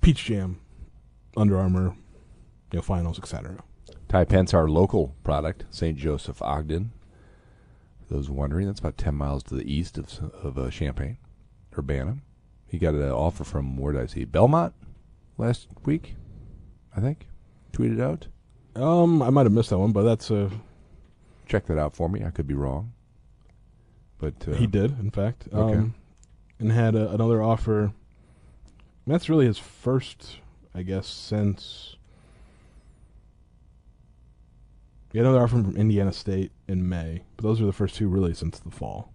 Peach 0.00 0.24
Jam, 0.24 0.60
Under 1.36 1.58
Armour, 1.58 1.94
you 2.72 2.78
know, 2.78 2.82
finals, 2.82 3.18
etc. 3.18 3.58
Ty 4.08 4.24
Pence, 4.24 4.52
our 4.52 4.68
local 4.68 5.14
product, 5.24 5.64
St. 5.70 5.96
Joseph 5.96 6.42
Ogden. 6.42 6.92
For 8.06 8.14
those 8.14 8.28
wondering, 8.28 8.66
that's 8.66 8.80
about 8.80 8.98
10 8.98 9.14
miles 9.14 9.42
to 9.44 9.54
the 9.54 9.72
east 9.72 9.96
of, 9.98 10.18
of 10.42 10.58
uh, 10.58 10.70
Champaign, 10.70 11.18
Urbana. 11.76 12.18
He 12.66 12.78
got 12.78 12.94
an 12.94 13.10
offer 13.10 13.44
from, 13.44 13.76
where 13.76 13.92
did 13.92 14.02
I 14.02 14.06
see? 14.06 14.24
Belmont 14.24 14.74
last 15.38 15.68
week, 15.84 16.16
I 16.96 17.00
think. 17.00 17.26
Tweeted 17.72 18.00
out. 18.00 18.26
Um, 18.74 19.22
I 19.22 19.30
might 19.30 19.46
have 19.46 19.52
missed 19.52 19.70
that 19.70 19.78
one, 19.78 19.92
but 19.92 20.02
that's 20.02 20.30
uh, 20.30 20.50
Check 21.46 21.66
that 21.66 21.78
out 21.78 21.94
for 21.94 22.08
me. 22.08 22.24
I 22.24 22.30
could 22.30 22.46
be 22.46 22.54
wrong. 22.54 22.92
But 24.18 24.34
uh, 24.48 24.52
he 24.52 24.66
did, 24.66 24.98
in 25.00 25.10
fact. 25.10 25.48
Okay. 25.52 25.78
Um, 25.78 25.94
and 26.58 26.70
had 26.72 26.94
a, 26.94 27.10
another 27.10 27.42
offer. 27.42 27.92
That's 29.06 29.28
really 29.28 29.46
his 29.46 29.58
first, 29.58 30.38
I 30.74 30.82
guess, 30.82 31.06
since. 31.08 31.96
He 35.12 35.18
had 35.18 35.26
another 35.26 35.42
offer 35.44 35.62
from 35.62 35.76
Indiana 35.76 36.12
State 36.12 36.52
in 36.68 36.88
May, 36.88 37.22
but 37.36 37.42
those 37.42 37.60
are 37.60 37.66
the 37.66 37.72
first 37.72 37.96
two 37.96 38.08
really 38.08 38.32
since 38.32 38.58
the 38.58 38.70
fall. 38.70 39.12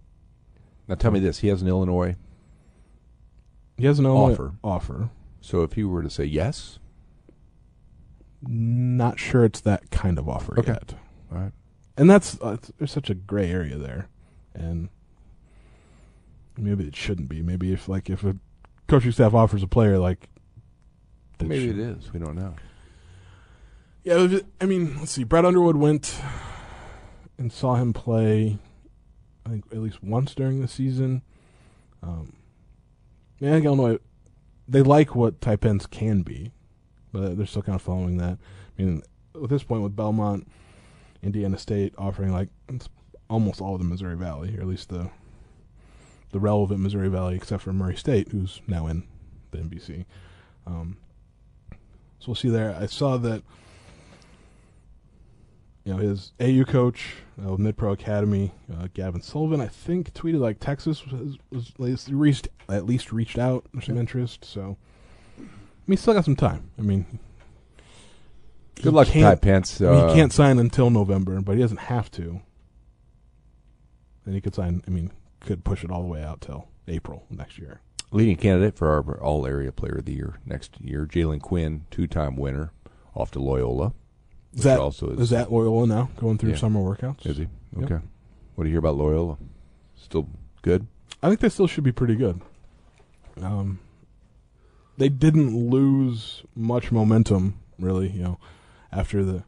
Now 0.86 0.94
tell 0.94 1.10
me 1.10 1.18
this. 1.20 1.38
He 1.38 1.48
has 1.48 1.60
an 1.62 1.68
Illinois. 1.68 2.14
He 3.76 3.86
has 3.86 3.98
an 3.98 4.06
Illinois 4.06 4.32
Offer. 4.32 4.54
Offer. 4.62 5.10
So 5.40 5.62
if 5.62 5.72
he 5.72 5.84
were 5.84 6.02
to 6.02 6.10
say 6.10 6.24
yes, 6.24 6.78
Not 8.46 9.18
sure 9.18 9.44
it's 9.44 9.60
that 9.62 9.90
kind 9.90 10.18
of 10.18 10.28
offer 10.28 10.58
Okay. 10.60 10.72
yet. 10.72 10.94
all 11.32 11.38
right. 11.38 11.52
And 11.98 12.08
that's 12.08 12.40
uh, 12.40 12.52
it's, 12.52 12.72
there's 12.78 12.92
such 12.92 13.10
a 13.10 13.14
gray 13.14 13.50
area 13.50 13.76
there, 13.76 14.08
and 14.54 14.88
maybe 16.56 16.84
it 16.86 16.96
shouldn't 16.96 17.28
be. 17.28 17.42
Maybe 17.42 17.72
if 17.72 17.88
like 17.88 18.08
if 18.08 18.24
a 18.24 18.36
coaching 18.86 19.12
staff 19.12 19.34
offers 19.34 19.62
a 19.62 19.66
player 19.66 19.98
like, 19.98 20.28
Maybe 21.40 21.66
should- 21.66 21.78
it 21.78 21.98
is. 21.98 22.12
We 22.12 22.18
don't 22.20 22.36
know. 22.36 22.54
Yeah, 24.04 24.26
just- 24.26 24.44
I 24.60 24.64
mean, 24.66 24.96
let's 24.98 25.12
see. 25.12 25.24
Brad 25.24 25.44
Underwood 25.44 25.76
went 25.76 26.18
and 27.36 27.52
saw 27.52 27.74
him 27.74 27.92
play. 27.92 28.58
I 29.44 29.50
think 29.50 29.64
at 29.72 29.78
least 29.78 30.02
once 30.02 30.34
during 30.34 30.60
the 30.60 30.68
season. 30.68 31.22
Um, 32.02 32.32
yeah, 33.38 33.50
I 33.50 33.52
think 33.54 33.66
Illinois 33.66 33.98
they 34.70 34.82
like 34.82 35.14
what 35.14 35.40
Ty 35.40 35.56
Pence 35.56 35.86
can 35.86 36.22
be, 36.22 36.52
but 37.12 37.36
they're 37.36 37.46
still 37.46 37.62
kind 37.62 37.76
of 37.76 37.82
following 37.82 38.18
that. 38.18 38.38
I 38.78 38.82
mean, 38.82 39.02
at 39.42 39.48
this 39.48 39.62
point 39.62 39.82
with 39.82 39.96
Belmont, 39.96 40.46
Indiana 41.22 41.58
State 41.58 41.94
offering 41.98 42.32
like 42.32 42.48
almost 43.28 43.60
all 43.60 43.74
of 43.74 43.80
the 43.80 43.86
Missouri 43.86 44.16
Valley, 44.16 44.56
or 44.56 44.60
at 44.60 44.66
least 44.66 44.88
the 44.88 45.10
the 46.30 46.40
relevant 46.40 46.80
Missouri 46.80 47.08
Valley, 47.08 47.36
except 47.36 47.62
for 47.62 47.72
Murray 47.72 47.96
State, 47.96 48.28
who's 48.28 48.60
now 48.66 48.86
in 48.86 49.04
the 49.50 49.58
MVC. 49.58 50.04
Um, 50.66 50.98
so 52.18 52.26
we'll 52.28 52.34
see 52.34 52.50
there. 52.50 52.76
I 52.78 52.86
saw 52.86 53.16
that 53.16 53.42
you 55.84 55.94
know 55.94 55.98
his 55.98 56.32
AU 56.40 56.64
coach 56.64 57.14
uh, 57.42 57.52
of 57.52 57.58
Mid 57.58 57.76
Pro 57.76 57.92
Academy, 57.92 58.52
uh, 58.72 58.88
Gavin 58.92 59.22
Sullivan, 59.22 59.60
I 59.60 59.68
think 59.68 60.12
tweeted 60.12 60.40
like 60.40 60.60
Texas 60.60 61.06
was, 61.06 61.38
was 61.50 61.70
at 61.70 61.80
least 61.80 62.08
reached 62.08 62.48
at 62.68 62.84
least 62.84 63.12
reached 63.12 63.38
out 63.38 63.64
some 63.82 63.96
interest. 63.96 64.44
So 64.44 64.76
I 65.38 65.42
mean, 65.86 65.96
still 65.96 66.14
got 66.14 66.26
some 66.26 66.36
time. 66.36 66.70
I 66.78 66.82
mean, 66.82 67.18
Good 68.82 68.92
luck, 68.94 69.08
Ty 69.08 69.34
Pence. 69.36 69.80
I 69.80 69.84
mean, 69.84 69.94
Uh, 69.94 70.08
he 70.08 70.14
can't 70.14 70.32
sign 70.32 70.58
until 70.58 70.90
November, 70.90 71.40
but 71.40 71.56
he 71.56 71.62
doesn't 71.62 71.80
have 71.80 72.10
to. 72.12 72.40
And 74.24 74.34
he 74.34 74.40
could 74.40 74.54
sign. 74.54 74.82
I 74.86 74.90
mean, 74.90 75.10
could 75.40 75.64
push 75.64 75.84
it 75.84 75.90
all 75.90 76.02
the 76.02 76.08
way 76.08 76.22
out 76.22 76.40
till 76.40 76.68
April 76.86 77.24
next 77.30 77.58
year. 77.58 77.80
leading 78.10 78.36
candidate 78.36 78.74
for 78.74 78.88
our 78.90 79.20
All 79.20 79.46
Area 79.46 79.70
Player 79.70 79.96
of 79.98 80.06
the 80.06 80.14
Year 80.14 80.38
next 80.46 80.80
year, 80.80 81.04
Jalen 81.06 81.42
Quinn, 81.42 81.84
two-time 81.90 82.36
winner, 82.36 82.72
off 83.14 83.30
to 83.32 83.38
Loyola. 83.38 83.92
Is 84.54 84.62
that 84.62 84.78
also 84.80 85.10
is, 85.10 85.20
is 85.20 85.30
that 85.30 85.52
Loyola 85.52 85.86
now 85.86 86.08
going 86.16 86.38
through 86.38 86.52
Yeah. 86.52 86.56
summer 86.56 86.80
workouts? 86.80 87.26
Is 87.26 87.36
he? 87.36 87.48
Yep. 87.76 87.84
Okay. 87.90 88.04
What 88.54 88.64
do 88.64 88.70
you 88.70 88.72
hear 88.72 88.78
about 88.78 88.96
Loyola? 88.96 89.36
Still 89.94 90.26
good? 90.62 90.86
I 91.22 91.28
think 91.28 91.40
they 91.40 91.50
still 91.50 91.66
should 91.66 91.84
be 91.84 91.92
pretty 91.92 92.16
good. 92.16 92.40
Um, 93.42 93.78
they 94.96 95.10
didn't 95.10 95.54
lose 95.68 96.42
much 96.56 96.90
momentum, 96.90 97.58
really. 97.78 98.08
You 98.10 98.22
know, 98.22 98.38
after 98.92 99.24
the 99.24 99.44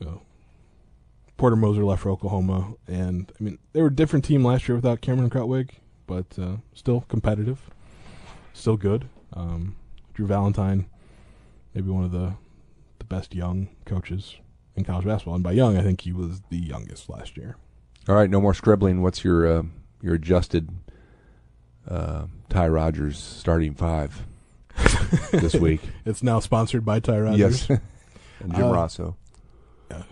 know, 0.00 0.22
Porter 1.36 1.56
Moser 1.56 1.84
left 1.84 2.02
for 2.02 2.10
Oklahoma, 2.10 2.74
and 2.86 3.30
I 3.38 3.42
mean 3.42 3.58
they 3.72 3.82
were 3.82 3.88
a 3.88 3.94
different 3.94 4.24
team 4.24 4.44
last 4.44 4.68
year 4.68 4.76
without 4.76 5.00
Cameron 5.00 5.30
Krutwig, 5.30 5.70
but 6.06 6.38
uh, 6.38 6.56
still 6.74 7.02
competitive, 7.08 7.70
still 8.52 8.76
good. 8.76 9.08
Um, 9.32 9.76
Drew 10.14 10.26
Valentine, 10.26 10.86
maybe 11.74 11.90
one 11.90 12.04
of 12.04 12.12
the 12.12 12.34
the 12.98 13.04
best 13.04 13.34
young 13.34 13.68
coaches 13.84 14.36
in 14.74 14.84
college 14.84 15.04
basketball, 15.04 15.34
and 15.34 15.44
by 15.44 15.52
young 15.52 15.76
I 15.76 15.82
think 15.82 16.02
he 16.02 16.12
was 16.12 16.42
the 16.48 16.58
youngest 16.58 17.08
last 17.08 17.36
year. 17.36 17.56
All 18.08 18.14
right, 18.14 18.30
no 18.30 18.40
more 18.40 18.54
scribbling. 18.54 19.02
What's 19.02 19.24
your 19.24 19.46
uh, 19.46 19.62
your 20.00 20.14
adjusted 20.14 20.70
uh, 21.88 22.26
Ty 22.48 22.68
Rodgers 22.68 23.18
starting 23.18 23.74
five 23.74 24.26
this 25.32 25.54
week? 25.54 25.80
It's 26.06 26.22
now 26.22 26.40
sponsored 26.40 26.84
by 26.84 27.00
Ty 27.00 27.18
Rodgers. 27.20 27.68
Yes, 27.68 27.80
and 28.40 28.54
Jim 28.54 28.64
Uh, 28.64 28.72
Rossow, 28.72 29.16
yeah. 29.90 30.02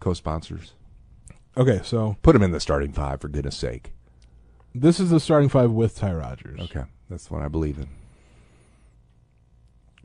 co-sponsors. 0.00 0.74
Okay, 1.56 1.80
so 1.84 2.16
Put 2.22 2.36
him 2.36 2.42
in 2.42 2.52
the 2.52 2.60
starting 2.60 2.92
five 2.92 3.20
for 3.20 3.28
goodness 3.28 3.56
sake. 3.56 3.92
this 4.74 5.00
is 5.00 5.10
the 5.10 5.20
starting 5.20 5.48
five 5.48 5.70
with 5.70 5.96
Ty 5.96 6.12
Rodgers. 6.14 6.60
Okay, 6.60 6.84
that's 7.08 7.30
what 7.30 7.42
I 7.42 7.48
believe 7.48 7.78
in. 7.78 7.88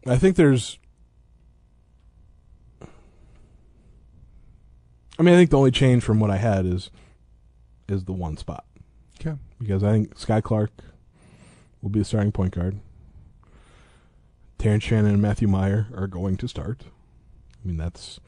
I 0.07 0.17
think 0.17 0.35
there's. 0.35 0.77
I 5.17 5.23
mean, 5.23 5.33
I 5.33 5.37
think 5.37 5.49
the 5.49 5.57
only 5.57 5.71
change 5.71 6.03
from 6.03 6.19
what 6.19 6.29
I 6.29 6.37
had 6.37 6.65
is 6.65 6.91
is 7.87 8.03
the 8.05 8.13
one 8.13 8.35
spot 8.35 8.65
Okay, 9.21 9.37
because 9.59 9.83
I 9.83 9.91
think 9.91 10.15
Skyy 10.17 10.41
Clark 10.43 10.71
will 11.81 11.89
be 11.91 11.99
the 11.99 12.05
starting 12.05 12.31
point 12.31 12.53
guard. 12.53 12.79
Terrence 14.57 14.83
Shannon 14.83 15.13
and 15.13 15.21
Matthew 15.21 15.47
Mayer 15.47 15.87
are 15.95 16.07
going 16.07 16.35
to 16.37 16.47
start. 16.47 16.83
I 17.65 17.67
mean, 17.67 17.77
that's 17.77 18.19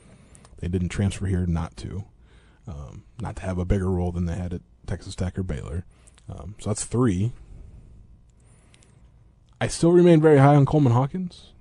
they 0.60 0.68
didn't 0.68 0.90
transfer 0.90 1.28
here 1.28 1.46
not 1.46 1.78
to, 1.78 2.06
um, 2.68 3.04
not 3.22 3.36
to 3.36 3.44
have 3.44 3.60
a 3.60 3.66
bigger 3.66 3.92
role 3.92 4.12
than 4.12 4.26
they 4.26 4.36
had 4.36 4.54
at 4.54 4.62
Texas 4.88 5.16
Tech 5.16 5.38
or 5.38 5.44
Baylor. 5.44 5.86
Um, 6.28 6.56
so 6.60 6.72
that's 6.72 6.84
three. 6.84 7.32
I 9.62 9.68
still 9.68 9.92
remain 9.92 10.20
very 10.22 10.40
high 10.40 10.56
on 10.56 10.66
Coleman 10.66 10.94
Hawkins. 10.94 11.54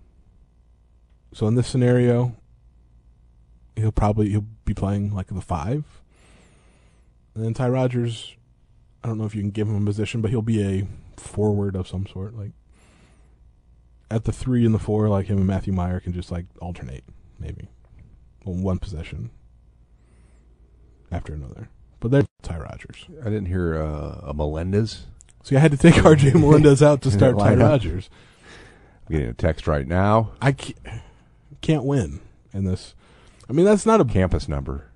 So 1.32 1.46
in 1.46 1.54
this 1.54 1.68
scenario, 1.68 2.34
he'll 3.76 3.92
probably 3.92 4.30
he'll 4.30 4.46
be 4.64 4.74
playing 4.74 5.14
like 5.14 5.26
the 5.26 5.40
five. 5.42 5.84
And 7.34 7.44
then 7.44 7.52
Ty 7.52 7.68
Rodgers, 7.68 8.34
I 9.04 9.08
don't 9.08 9.18
know 9.18 9.26
if 9.26 9.34
you 9.34 9.42
can 9.42 9.50
give 9.50 9.68
him 9.68 9.82
a 9.82 9.84
position, 9.84 10.22
but 10.22 10.30
he'll 10.30 10.40
be 10.40 10.62
a 10.62 10.86
forward 11.18 11.76
of 11.76 11.86
some 11.86 12.06
sort. 12.06 12.34
Like 12.34 12.52
at 14.10 14.24
the 14.24 14.32
three 14.32 14.64
and 14.64 14.74
the 14.74 14.78
four, 14.78 15.08
like 15.10 15.26
him 15.26 15.36
and 15.36 15.46
Matthew 15.46 15.74
Mayer 15.74 16.00
can 16.00 16.14
just 16.14 16.30
like 16.30 16.46
alternate, 16.60 17.04
maybe. 17.38 17.68
On 18.44 18.62
one 18.62 18.78
possession 18.78 19.30
after 21.10 21.32
another. 21.34 21.68
But 22.00 22.10
they're 22.10 22.26
Ty 22.42 22.58
Rodgers. 22.58 23.06
I 23.20 23.24
didn't 23.24 23.46
hear 23.46 23.76
uh, 23.76 24.20
a 24.28 24.34
Melendez. 24.34 25.06
So 25.42 25.56
I 25.56 25.60
had 25.60 25.70
to 25.72 25.76
take 25.76 25.94
RJ 25.96 26.34
Melendez 26.34 26.82
out 26.82 27.02
to 27.02 27.10
start 27.10 27.38
Ty. 27.40 27.54
Rodgers. 27.54 28.10
I'm 29.08 29.12
getting 29.12 29.28
a 29.30 29.34
text 29.34 29.66
right 29.66 29.86
now. 29.86 30.32
I 30.40 30.52
can't, 30.52 30.78
can't 31.60 31.84
win 31.84 32.20
in 32.52 32.64
this. 32.64 32.94
I 33.48 33.52
mean, 33.52 33.64
that's 33.64 33.86
not 33.86 34.00
a 34.00 34.04
Campus 34.04 34.48
number. 34.48 34.90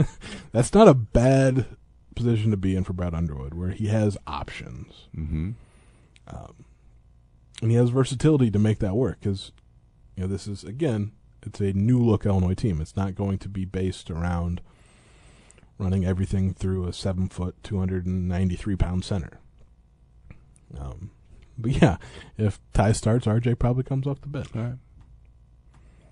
that's 0.52 0.72
not 0.74 0.88
a 0.88 0.94
bad 0.94 1.66
position 2.16 2.50
to 2.50 2.56
be 2.56 2.74
in 2.74 2.84
for 2.84 2.92
Brad 2.94 3.14
Underwood, 3.14 3.54
where 3.54 3.70
he 3.70 3.86
has 3.88 4.16
options 4.26 5.06
Mm-hmm. 5.16 5.50
and 7.62 7.70
he 7.70 7.76
has 7.76 7.90
versatility 7.90 8.50
to 8.50 8.58
make 8.58 8.78
that 8.78 8.94
work. 8.96 9.18
Because 9.20 9.52
you 10.16 10.22
know, 10.22 10.28
this 10.28 10.46
is 10.46 10.64
again, 10.64 11.12
it's 11.42 11.60
a 11.60 11.72
new 11.72 11.98
look 11.98 12.26
Illinois 12.26 12.54
team. 12.54 12.80
It's 12.80 12.96
not 12.96 13.14
going 13.14 13.38
to 13.38 13.48
be 13.48 13.64
based 13.64 14.10
around 14.10 14.60
running 15.78 16.04
everything 16.04 16.52
through 16.52 16.86
a 16.86 16.92
seven 16.92 17.28
foot, 17.28 17.54
two 17.62 17.78
hundred 17.78 18.06
and 18.06 18.28
ninety 18.28 18.56
three 18.56 18.76
pound 18.76 19.04
center. 19.04 19.38
Um, 20.78 21.10
but 21.58 21.72
yeah, 21.82 21.96
if 22.38 22.60
Ty 22.72 22.92
starts, 22.92 23.26
RJ 23.26 23.58
probably 23.58 23.82
comes 23.82 24.06
off 24.06 24.20
the 24.20 24.28
bench. 24.28 24.48
All 24.54 24.62
right. 24.62 24.74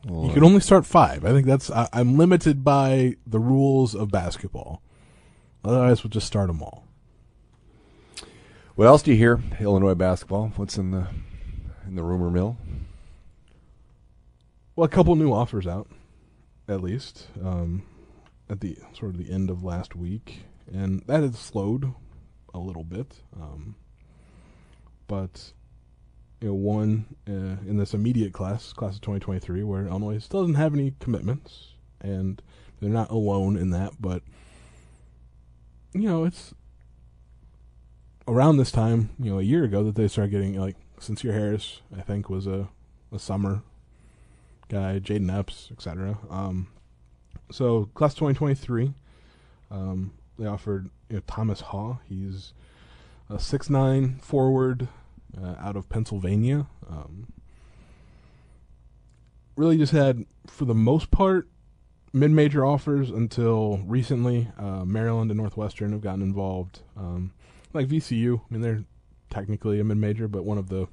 Well, 0.06 0.26
You 0.26 0.32
can 0.32 0.44
only 0.44 0.60
start 0.60 0.86
five. 0.86 1.24
I 1.24 1.32
think 1.32 1.46
that's. 1.46 1.70
I, 1.70 1.88
I'm 1.92 2.16
limited 2.16 2.64
by 2.64 3.16
the 3.26 3.38
rules 3.40 3.94
of 3.94 4.10
basketball. 4.10 4.82
Otherwise, 5.64 6.02
we'll 6.02 6.10
just 6.10 6.26
start 6.26 6.46
them 6.46 6.62
all. 6.62 6.84
What 8.76 8.86
else 8.86 9.02
do 9.02 9.10
you 9.10 9.16
hear? 9.16 9.40
Illinois 9.58 9.94
basketball. 9.94 10.52
What's 10.56 10.78
in 10.78 10.92
the 10.92 11.08
in 11.86 11.96
the 11.96 12.02
rumor 12.02 12.30
mill? 12.30 12.56
Well, 14.78 14.84
a 14.84 14.88
couple 14.88 15.16
new 15.16 15.32
offers 15.32 15.66
out, 15.66 15.88
at 16.68 16.80
least 16.80 17.26
um, 17.44 17.82
at 18.48 18.60
the 18.60 18.78
sort 18.92 19.10
of 19.10 19.18
the 19.18 19.28
end 19.28 19.50
of 19.50 19.64
last 19.64 19.96
week, 19.96 20.44
and 20.72 21.02
that 21.08 21.24
has 21.24 21.36
slowed 21.36 21.94
a 22.54 22.60
little 22.60 22.84
bit. 22.84 23.16
Um, 23.34 23.74
but 25.08 25.52
you 26.40 26.46
know, 26.46 26.54
one 26.54 27.06
uh, 27.28 27.58
in 27.68 27.76
this 27.76 27.92
immediate 27.92 28.32
class, 28.32 28.72
class 28.72 28.94
of 28.94 29.00
2023, 29.00 29.64
where 29.64 29.88
Illinois 29.88 30.20
still 30.20 30.42
doesn't 30.42 30.54
have 30.54 30.74
any 30.74 30.94
commitments, 31.00 31.72
and 32.00 32.40
they're 32.80 32.88
not 32.88 33.10
alone 33.10 33.56
in 33.56 33.70
that. 33.70 34.00
But 34.00 34.22
you 35.92 36.08
know, 36.08 36.24
it's 36.24 36.54
around 38.28 38.58
this 38.58 38.70
time, 38.70 39.10
you 39.18 39.32
know, 39.32 39.40
a 39.40 39.42
year 39.42 39.64
ago 39.64 39.82
that 39.82 39.96
they 39.96 40.06
started 40.06 40.30
getting 40.30 40.54
like 40.54 40.76
Sincere 41.00 41.32
Harris, 41.32 41.80
I 41.98 42.02
think, 42.02 42.30
was 42.30 42.46
a 42.46 42.68
a 43.10 43.18
summer 43.18 43.62
guy, 44.68 44.98
Jaden 44.98 45.36
Epps, 45.36 45.68
etc. 45.72 46.18
Um, 46.30 46.68
so 47.50 47.86
class 47.94 48.14
2023, 48.14 48.92
um, 49.70 50.12
they 50.38 50.46
offered 50.46 50.90
you 51.08 51.16
know, 51.16 51.22
Thomas 51.26 51.62
Haugh. 51.62 51.98
He's 52.08 52.52
a 53.30 53.38
six 53.38 53.68
nine 53.68 54.18
forward 54.18 54.88
uh, 55.36 55.54
out 55.58 55.76
of 55.76 55.88
Pennsylvania. 55.88 56.66
Um, 56.88 57.32
really 59.56 59.76
just 59.76 59.92
had, 59.92 60.24
for 60.46 60.64
the 60.64 60.74
most 60.74 61.10
part, 61.10 61.48
mid 62.12 62.30
major 62.30 62.64
offers 62.64 63.10
until 63.10 63.78
recently. 63.78 64.48
Uh, 64.58 64.84
Maryland 64.84 65.30
and 65.30 65.38
Northwestern 65.38 65.92
have 65.92 66.00
gotten 66.00 66.22
involved. 66.22 66.80
Um, 66.96 67.32
like 67.72 67.88
VCU, 67.88 68.40
I 68.40 68.42
mean, 68.50 68.62
they're 68.62 68.84
technically 69.30 69.80
a 69.80 69.84
mid 69.84 69.98
major, 69.98 70.28
but 70.28 70.44
one 70.44 70.58
of 70.58 70.68
the 70.68 70.86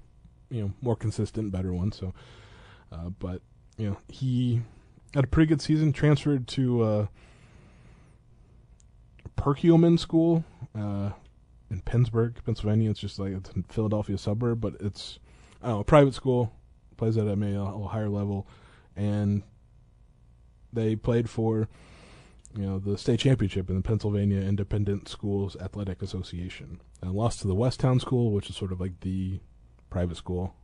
you 0.49 0.61
know 0.61 0.73
more 0.81 0.95
consistent, 0.95 1.51
better 1.51 1.73
ones. 1.73 1.97
So, 1.97 2.13
uh, 2.91 3.09
but 3.19 3.41
you 3.77 3.89
know, 3.89 3.97
he 4.09 4.61
had 5.13 5.23
a 5.23 5.27
pretty 5.27 5.47
good 5.47 5.61
season. 5.61 5.91
Transferred 5.91 6.47
to 6.49 6.83
uh, 6.83 7.07
Perkiomen 9.37 9.99
School 9.99 10.43
uh, 10.77 11.11
in 11.69 11.81
Pennsburg, 11.81 12.43
Pennsylvania. 12.45 12.89
It's 12.89 12.99
just 12.99 13.19
like 13.19 13.33
it's 13.33 13.49
a 13.49 13.63
Philadelphia 13.69 14.17
suburb, 14.17 14.61
but 14.61 14.75
it's 14.79 15.19
I 15.61 15.67
don't 15.67 15.75
know, 15.75 15.81
a 15.81 15.85
private 15.85 16.13
school. 16.13 16.53
Plays 16.97 17.17
at 17.17 17.27
a 17.27 17.31
a 17.31 17.33
little 17.33 17.89
higher 17.89 18.07
level, 18.07 18.47
and 18.95 19.43
they 20.71 20.95
played 20.95 21.29
for 21.29 21.67
you 22.55 22.63
know 22.63 22.79
the 22.79 22.97
state 22.97 23.19
championship 23.19 23.69
in 23.69 23.75
the 23.75 23.81
Pennsylvania 23.81 24.39
Independent 24.39 25.09
Schools 25.09 25.57
Athletic 25.59 26.01
Association, 26.01 26.79
and 27.01 27.11
lost 27.11 27.41
to 27.41 27.47
the 27.47 27.55
Westtown 27.55 27.99
School, 27.99 28.31
which 28.31 28.49
is 28.49 28.55
sort 28.55 28.71
of 28.71 28.79
like 28.79 29.01
the 29.01 29.41
private 29.89 30.15
school, 30.15 30.55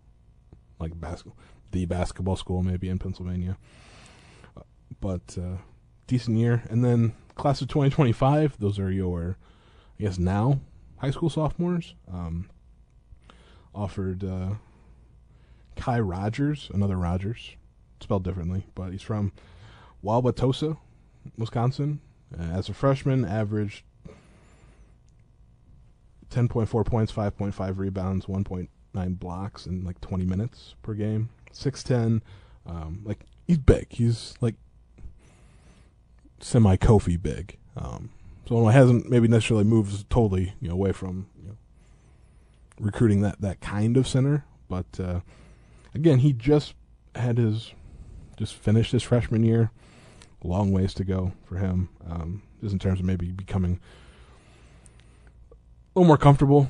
like 0.79 0.97
basketball 1.01 1.35
the 1.71 1.85
basketball 1.85 2.35
school 2.35 2.63
maybe 2.63 2.89
in 2.89 2.99
Pennsylvania. 2.99 3.57
But 4.99 5.37
uh, 5.37 5.57
decent 6.07 6.37
year, 6.37 6.63
and 6.69 6.83
then 6.83 7.13
class 7.35 7.61
of 7.61 7.67
2025. 7.69 8.59
Those 8.59 8.77
are 8.77 8.91
your, 8.91 9.37
I 9.99 10.03
guess 10.03 10.19
now 10.19 10.59
high 11.01 11.11
school 11.11 11.29
sophomores. 11.29 11.95
Um, 12.11 12.49
offered 13.73 14.23
uh, 14.23 14.55
Kai 15.75 15.99
Rogers, 15.99 16.69
another 16.73 16.97
Rogers, 16.97 17.55
spelled 17.99 18.23
differently, 18.23 18.65
but 18.75 18.91
he's 18.91 19.01
from 19.01 19.31
Wauwatosa, 20.03 20.77
Wisconsin. 21.37 22.01
Uh, 22.37 22.43
as 22.43 22.69
a 22.69 22.73
freshman, 22.73 23.25
averaged 23.25 23.83
10.4 26.29 26.85
points, 26.85 27.11
5.5 27.11 27.77
rebounds, 27.77 28.27
1.9 28.93 29.19
blocks 29.19 29.65
in 29.65 29.83
like 29.83 29.99
20 30.01 30.25
minutes 30.25 30.75
per 30.81 30.93
game. 30.93 31.29
6'10, 31.53 32.21
um, 32.65 33.01
like 33.03 33.25
he's 33.47 33.57
big. 33.57 33.87
He's 33.89 34.35
like 34.41 34.55
semi 36.39 36.77
Kofi 36.77 37.21
big. 37.21 37.57
Um, 37.75 38.09
so 38.47 38.67
it 38.67 38.71
hasn't 38.71 39.09
maybe 39.09 39.27
necessarily 39.27 39.63
moved 39.63 40.09
totally 40.09 40.53
you 40.59 40.67
know 40.67 40.73
away 40.73 40.91
from 40.91 41.27
you 41.41 41.49
know, 41.49 41.57
recruiting 42.79 43.21
that 43.21 43.41
that 43.41 43.61
kind 43.61 43.97
of 43.97 44.07
center, 44.07 44.45
but 44.69 44.85
uh, 44.99 45.21
again 45.93 46.19
he 46.19 46.33
just 46.33 46.73
had 47.15 47.37
his 47.37 47.71
just 48.37 48.55
finished 48.55 48.91
his 48.91 49.03
freshman 49.03 49.43
year. 49.43 49.71
Long 50.43 50.71
ways 50.71 50.95
to 50.95 51.03
go 51.03 51.33
for 51.45 51.57
him, 51.57 51.89
um, 52.09 52.41
just 52.61 52.73
in 52.73 52.79
terms 52.79 52.99
of 52.99 53.05
maybe 53.05 53.31
becoming 53.31 53.79
a 55.51 55.99
little 55.99 56.07
more 56.07 56.17
comfortable 56.17 56.67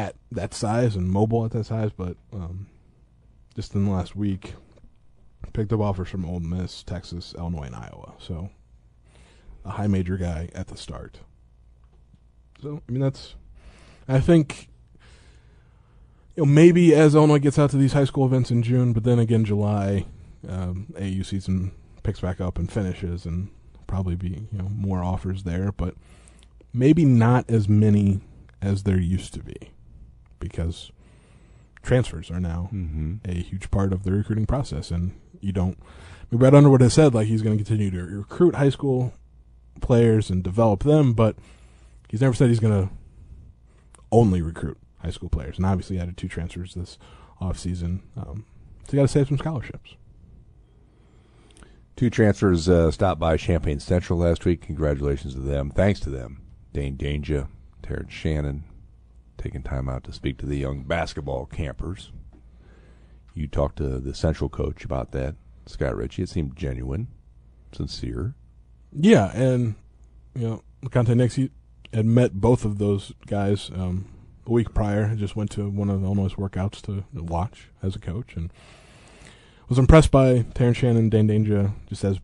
at 0.00 0.16
that 0.32 0.54
size 0.54 0.96
and 0.96 1.10
mobile 1.10 1.44
at 1.44 1.50
that 1.50 1.66
size, 1.66 1.90
but 1.94 2.16
um, 2.32 2.66
just 3.54 3.74
in 3.74 3.84
the 3.84 3.90
last 3.90 4.16
week, 4.16 4.54
picked 5.52 5.72
up 5.72 5.80
offers 5.80 6.08
from 6.08 6.24
Ole 6.24 6.40
Miss, 6.40 6.82
Texas, 6.82 7.34
Illinois, 7.36 7.64
and 7.64 7.74
Iowa. 7.74 8.14
So 8.18 8.50
a 9.64 9.70
high 9.70 9.88
major 9.88 10.16
guy 10.16 10.48
at 10.54 10.68
the 10.68 10.76
start. 10.76 11.20
So 12.62 12.82
I 12.88 12.92
mean 12.92 13.00
that's 13.00 13.34
I 14.08 14.20
think 14.20 14.68
you 16.36 16.44
know 16.44 16.50
maybe 16.50 16.94
as 16.94 17.14
Illinois 17.14 17.38
gets 17.38 17.58
out 17.58 17.70
to 17.70 17.76
these 17.76 17.92
high 17.92 18.04
school 18.04 18.24
events 18.24 18.50
in 18.50 18.62
June, 18.62 18.92
but 18.94 19.04
then 19.04 19.18
again 19.18 19.44
July, 19.44 20.06
um, 20.48 20.94
AU 20.98 21.22
season 21.22 21.72
picks 22.02 22.20
back 22.20 22.40
up 22.40 22.58
and 22.58 22.72
finishes, 22.72 23.26
and 23.26 23.50
probably 23.86 24.14
be 24.14 24.46
you 24.50 24.58
know 24.58 24.68
more 24.70 25.04
offers 25.04 25.42
there, 25.42 25.72
but 25.72 25.94
maybe 26.72 27.04
not 27.04 27.44
as 27.50 27.68
many 27.68 28.20
as 28.62 28.84
there 28.84 28.98
used 28.98 29.34
to 29.34 29.42
be 29.42 29.72
because 30.40 30.90
transfers 31.82 32.30
are 32.30 32.40
now 32.40 32.68
Mm-hmm. 32.72 33.14
a 33.24 33.34
huge 33.34 33.70
part 33.70 33.92
of 33.92 34.02
the 34.02 34.12
recruiting 34.12 34.46
process, 34.46 34.90
and 34.90 35.12
you 35.40 35.52
don't. 35.52 35.78
I 35.80 36.26
mean, 36.32 36.38
Brad 36.40 36.54
Underwood 36.54 36.80
has 36.80 36.94
said 36.94 37.14
like 37.14 37.28
he's 37.28 37.42
going 37.42 37.56
to 37.56 37.64
continue 37.64 37.90
to 37.92 38.16
recruit 38.16 38.56
high 38.56 38.68
school 38.70 39.12
players 39.80 40.28
and 40.30 40.42
develop 40.42 40.82
them, 40.82 41.12
but 41.14 41.36
he's 42.08 42.20
never 42.20 42.34
said 42.34 42.48
he's 42.48 42.60
going 42.60 42.88
to 42.88 42.92
only 44.12 44.42
recruit 44.42 44.76
high 44.98 45.10
school 45.10 45.28
players. 45.28 45.56
And 45.56 45.64
obviously, 45.64 45.98
added 45.98 46.16
two 46.16 46.28
transfers 46.28 46.74
this 46.74 46.98
off 47.40 47.58
season, 47.58 48.02
um, 48.16 48.44
so 48.86 48.92
you 48.92 48.96
got 48.98 49.02
to 49.02 49.08
save 49.08 49.28
some 49.28 49.38
scholarships. 49.38 49.94
Two 51.96 52.10
transfers 52.10 52.68
uh, 52.68 52.90
stopped 52.90 53.20
by 53.20 53.36
Champaign 53.36 53.78
Central 53.78 54.18
last 54.18 54.44
week. 54.44 54.62
Congratulations 54.62 55.34
to 55.34 55.40
them. 55.40 55.70
Thanks 55.70 56.00
to 56.00 56.10
them. 56.10 56.40
Dain 56.72 56.96
Dainja, 56.96 57.48
Terrence 57.82 58.12
Shannon, 58.12 58.64
taking 59.40 59.62
time 59.62 59.88
out 59.88 60.04
to 60.04 60.12
speak 60.12 60.38
to 60.38 60.46
the 60.46 60.56
young 60.56 60.82
basketball 60.82 61.46
campers. 61.46 62.12
You 63.34 63.46
talked 63.46 63.76
to 63.76 63.98
the 63.98 64.14
Central 64.14 64.50
coach 64.50 64.84
about 64.84 65.12
that, 65.12 65.36
Scott 65.66 65.96
Richey. 65.96 66.22
It 66.22 66.28
seemed 66.28 66.56
genuine, 66.56 67.08
sincere. 67.72 68.34
Yeah, 68.92 69.30
and 69.32 69.76
you 70.34 70.46
know, 70.46 70.62
Conte 70.90 71.14
Nix 71.14 71.36
he 71.36 71.50
had 71.92 72.06
met 72.06 72.34
both 72.34 72.64
of 72.64 72.78
those 72.78 73.12
guys 73.26 73.70
um, 73.74 74.08
a 74.46 74.50
week 74.50 74.74
prior. 74.74 75.06
I 75.12 75.14
just 75.14 75.36
went 75.36 75.50
to 75.52 75.68
one 75.68 75.88
of 75.88 76.00
the 76.00 76.06
Illinois' 76.06 76.34
workouts 76.34 76.82
to 76.82 77.04
watch 77.14 77.70
as 77.82 77.96
a 77.96 78.00
coach, 78.00 78.36
and 78.36 78.52
was 79.68 79.78
impressed 79.78 80.10
by 80.10 80.44
Terrence 80.54 80.78
Shannon 80.78 81.08
Dain 81.08 81.28
Dainja 81.28 81.72
just 81.88 82.04
as 82.04 82.18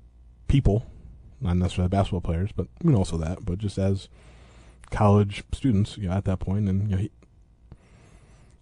people, 0.49 0.85
not 1.41 1.57
necessarily 1.57 1.89
basketball 1.89 2.21
players, 2.21 2.51
but 2.53 2.67
I 2.83 2.87
mean 2.87 2.97
also 2.97 3.17
that, 3.19 3.45
but 3.45 3.59
just 3.59 3.79
as 3.79 4.09
college 4.91 5.45
students 5.53 5.97
you 5.99 6.09
know, 6.09 6.15
at 6.15 6.25
that 6.25 6.39
point, 6.39 6.69
and 6.69 6.91
you 6.91 6.97
know, 6.97 7.03
he 7.03 7.11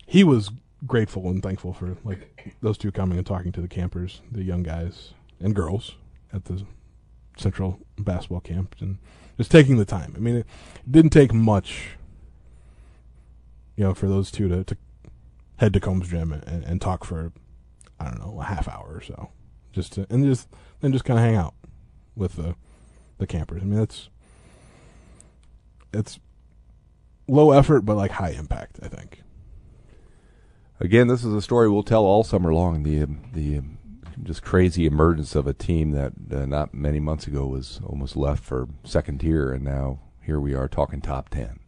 he 0.07 0.25
was 0.25 0.51
grateful 0.87 1.29
and 1.29 1.43
thankful 1.43 1.73
for 1.73 1.97
like 2.05 2.55
those 2.61 2.77
two 2.77 2.93
coming 2.93 3.19
and 3.19 3.27
talking 3.27 3.53
to 3.53 3.61
the 3.61 3.69
campers, 3.69 4.21
the 4.31 4.43
young 4.43 4.63
guys 4.63 5.15
and 5.41 5.55
girls 5.55 5.95
at 6.33 6.45
the 6.45 6.65
Central 7.37 7.81
basketball 7.99 8.41
camp, 8.41 8.77
and 8.81 8.99
just 9.37 9.51
taking 9.51 9.77
the 9.77 9.85
time. 9.85 10.15
I 10.17 10.21
mean, 10.21 10.37
it 10.37 10.47
didn't 10.89 11.11
take 11.11 11.33
much, 11.33 11.97
you 13.77 13.85
know, 13.85 13.95
for 13.95 14.09
those 14.09 14.31
two 14.31 14.49
to, 14.49 14.65
to 14.65 14.77
head 15.57 15.73
to 15.73 15.81
Combes 15.81 16.09
Gym 16.09 16.33
and, 16.33 16.65
and 16.65 16.81
talk 16.81 17.05
for, 17.05 17.33
I 17.99 18.05
don't 18.05 18.21
know, 18.21 18.41
a 18.41 18.45
half 18.45 18.69
hour 18.69 18.93
or 18.95 19.01
so, 19.01 19.31
just 19.73 19.95
to, 19.95 20.07
and 20.11 20.25
just 20.25 20.49
then 20.81 20.93
just 20.93 21.05
kind 21.05 21.19
of 21.19 21.25
hang 21.25 21.37
out 21.37 21.55
with 22.15 22.37
the 22.37 22.55
the 23.19 23.27
campers. 23.27 23.63
I 23.63 23.65
mean, 23.65 23.79
that's 23.79 24.09
it's 25.95 26.19
low 27.27 27.53
effort 27.53 27.83
but 27.83 27.97
like 27.97 28.13
high 28.13 28.31
impact. 28.31 28.81
I 28.83 28.89
think. 28.89 29.23
Again, 30.81 31.07
this 31.07 31.25
is 31.25 31.33
a 31.33 31.41
story 31.41 31.71
we'll 31.71 31.83
tell 31.83 32.05
all 32.05 32.25
summer 32.25 32.53
long. 32.53 32.83
The 32.83 33.07
the 33.33 33.63
just 34.23 34.43
crazy 34.43 34.87
emergence 34.87 35.35
of 35.35 35.47
a 35.47 35.53
team 35.55 35.91
that 35.93 36.13
uh, 36.33 36.47
not 36.47 36.75
many 36.75 37.01
months 37.01 37.27
ago 37.27 37.47
was 37.47 37.81
almost 37.85 38.17
left 38.17 38.45
for 38.45 38.69
second 38.85 39.19
tier, 39.21 39.53
and 39.53 39.65
now 39.65 40.01
here 40.21 40.41
we 40.41 40.55
are 40.55 40.69
talking 40.69 41.01
top 41.01 41.29
ten. 41.29 41.61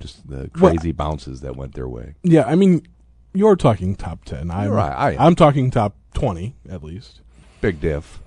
Just 0.00 0.28
the 0.28 0.50
Well, 0.60 0.72
crazy 0.72 0.92
bounces 0.92 1.40
that 1.40 1.56
went 1.56 1.74
their 1.74 1.88
way. 1.88 2.14
Yeah, 2.22 2.44
I 2.44 2.54
mean, 2.54 2.86
you're 3.32 3.56
talking 3.56 3.96
top 3.96 4.24
ten. 4.24 4.50
I'm 4.50 4.70
right, 4.70 4.92
I. 4.92 5.16
I'm 5.24 5.34
talking 5.34 5.70
top 5.70 5.96
twenty 6.14 6.56
at 6.68 6.82
least. 6.82 7.20
Big 7.60 7.80
diff. 7.80 8.20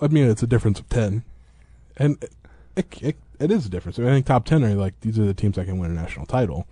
I 0.00 0.08
mean, 0.08 0.28
it's 0.28 0.42
a 0.42 0.46
difference 0.46 0.80
of 0.80 0.88
ten, 0.88 1.24
and 1.96 2.22
it, 2.22 2.32
it, 2.76 3.02
it, 3.02 3.16
it 3.40 3.50
is 3.50 3.66
a 3.66 3.70
difference. 3.70 3.98
I, 3.98 4.02
mean, 4.02 4.10
I 4.10 4.14
think 4.14 4.26
top 4.26 4.44
ten 4.44 4.62
are 4.62 4.74
like 4.74 5.00
these 5.00 5.18
are 5.18 5.24
the 5.24 5.34
teams 5.34 5.56
that 5.56 5.64
can 5.64 5.78
win 5.78 5.90
a 5.90 5.94
national 5.94 6.26
title. 6.26 6.68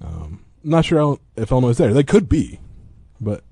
Um, 0.00 0.44
I'm 0.64 0.70
not 0.70 0.84
sure 0.84 1.18
if 1.36 1.50
Illinois 1.50 1.70
is 1.70 1.78
there. 1.78 1.92
They 1.92 2.04
could 2.04 2.28
be, 2.28 2.60
but 3.20 3.42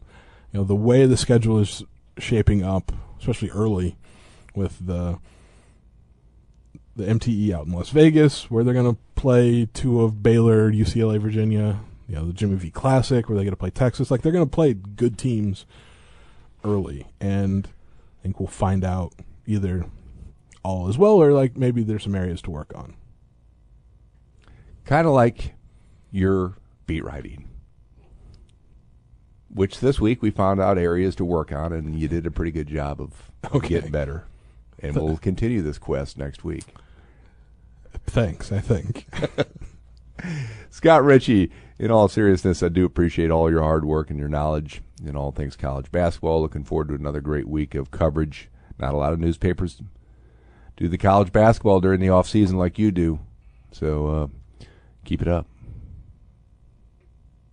you 0.53 0.61
know 0.61 0.64
the 0.64 0.74
way 0.74 1.07
the 1.07 1.16
schedule 1.16 1.59
is 1.59 1.83
shaping 2.18 2.62
up, 2.62 2.92
especially 3.18 3.50
early, 3.50 3.96
with 4.55 4.87
the 4.87 5.18
the 6.96 7.05
MTE 7.05 7.53
out 7.53 7.66
in 7.66 7.72
Las 7.72 7.90
Vegas, 7.90 8.50
where 8.50 8.62
they're 8.62 8.72
going 8.72 8.94
to 8.94 9.00
play 9.16 9.66
two 9.74 10.03
of 10.03 10.22
Baylor, 10.22 10.70
UCLA, 10.70 11.18
Virginia. 11.20 11.81
You 12.09 12.16
know 12.16 12.27
the 12.27 12.33
Jimmy 12.33 12.57
V 12.57 12.70
Classic, 12.70 13.29
where 13.29 13.37
they 13.37 13.44
get 13.44 13.50
to 13.50 13.57
play 13.57 13.70
Texas. 13.70 14.11
Like 14.11 14.22
they're 14.22 14.33
going 14.33 14.46
to 14.46 14.50
play 14.50 14.74
good 14.74 15.18
teams 15.18 15.66
early, 16.62 17.07
and 17.20 17.66
I 18.20 18.22
think 18.22 18.38
we'll 18.38 18.46
find 18.46 18.85
out 18.85 19.12
either 19.46 19.87
all 20.64 20.88
as 20.88 20.98
well 20.98 21.12
or 21.22 21.33
like 21.33 21.57
maybe 21.57 21.83
there's 21.83 22.03
some 22.03 22.14
areas 22.14 22.42
to 22.42 22.50
work 22.50 22.72
on. 22.74 22.94
Kind 24.85 25.07
of 25.07 25.12
like 25.12 25.55
your 26.11 26.55
beat 26.87 27.05
writing, 27.05 27.48
which 29.48 29.81
this 29.81 30.00
week 30.00 30.20
we 30.22 30.31
found 30.31 30.61
out 30.61 30.77
areas 30.79 31.14
to 31.16 31.24
work 31.24 31.53
on, 31.53 31.72
and 31.72 31.98
you 31.98 32.09
did 32.09 32.27
a 32.27 32.31
pretty 32.31 32.50
good 32.50 32.66
job 32.66 33.00
of 33.00 33.31
Okay. 33.55 33.68
getting 33.68 33.90
better. 33.90 34.24
And 34.81 34.94
we'll 34.96 35.16
continue 35.16 35.62
this 35.62 35.79
quest 35.79 36.18
next 36.18 36.44
week. 36.44 36.64
Thanks, 38.07 38.53
I 38.53 38.61
think. 38.61 39.07
Scott 40.70 41.05
Richey, 41.05 41.50
in 41.79 41.90
all 41.90 42.09
seriousness, 42.09 42.62
I 42.62 42.68
do 42.68 42.85
appreciate 42.85 43.31
all 43.31 43.50
your 43.50 43.62
hard 43.62 43.85
work 43.85 44.11
and 44.11 44.18
your 44.18 44.29
knowledge 44.29 44.83
in 45.05 45.16
all 45.16 45.31
things 45.31 45.57
college 45.57 45.90
basketball. 45.90 46.42
Looking 46.42 46.64
forward 46.64 46.88
to 46.88 46.94
another 46.94 47.20
great 47.20 47.48
week 47.48 47.74
of 47.74 47.90
coverage. 47.90 48.50
Not 48.79 48.92
a 48.92 48.96
lot 48.98 49.12
of 49.12 49.20
newspapers 49.20 49.81
do 50.76 50.88
the 50.88 50.98
college 50.98 51.32
basketball 51.32 51.80
during 51.80 52.00
the 52.00 52.08
off 52.08 52.28
season 52.28 52.58
like 52.58 52.78
you 52.78 52.90
do. 52.90 53.20
So 53.72 54.06
uh, 54.06 54.66
keep 55.04 55.22
it 55.22 55.28
up. 55.28 55.46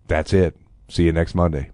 That's 0.08 0.32
it. 0.32 0.56
See 0.88 1.04
you 1.04 1.12
next 1.12 1.34
Monday. 1.34 1.70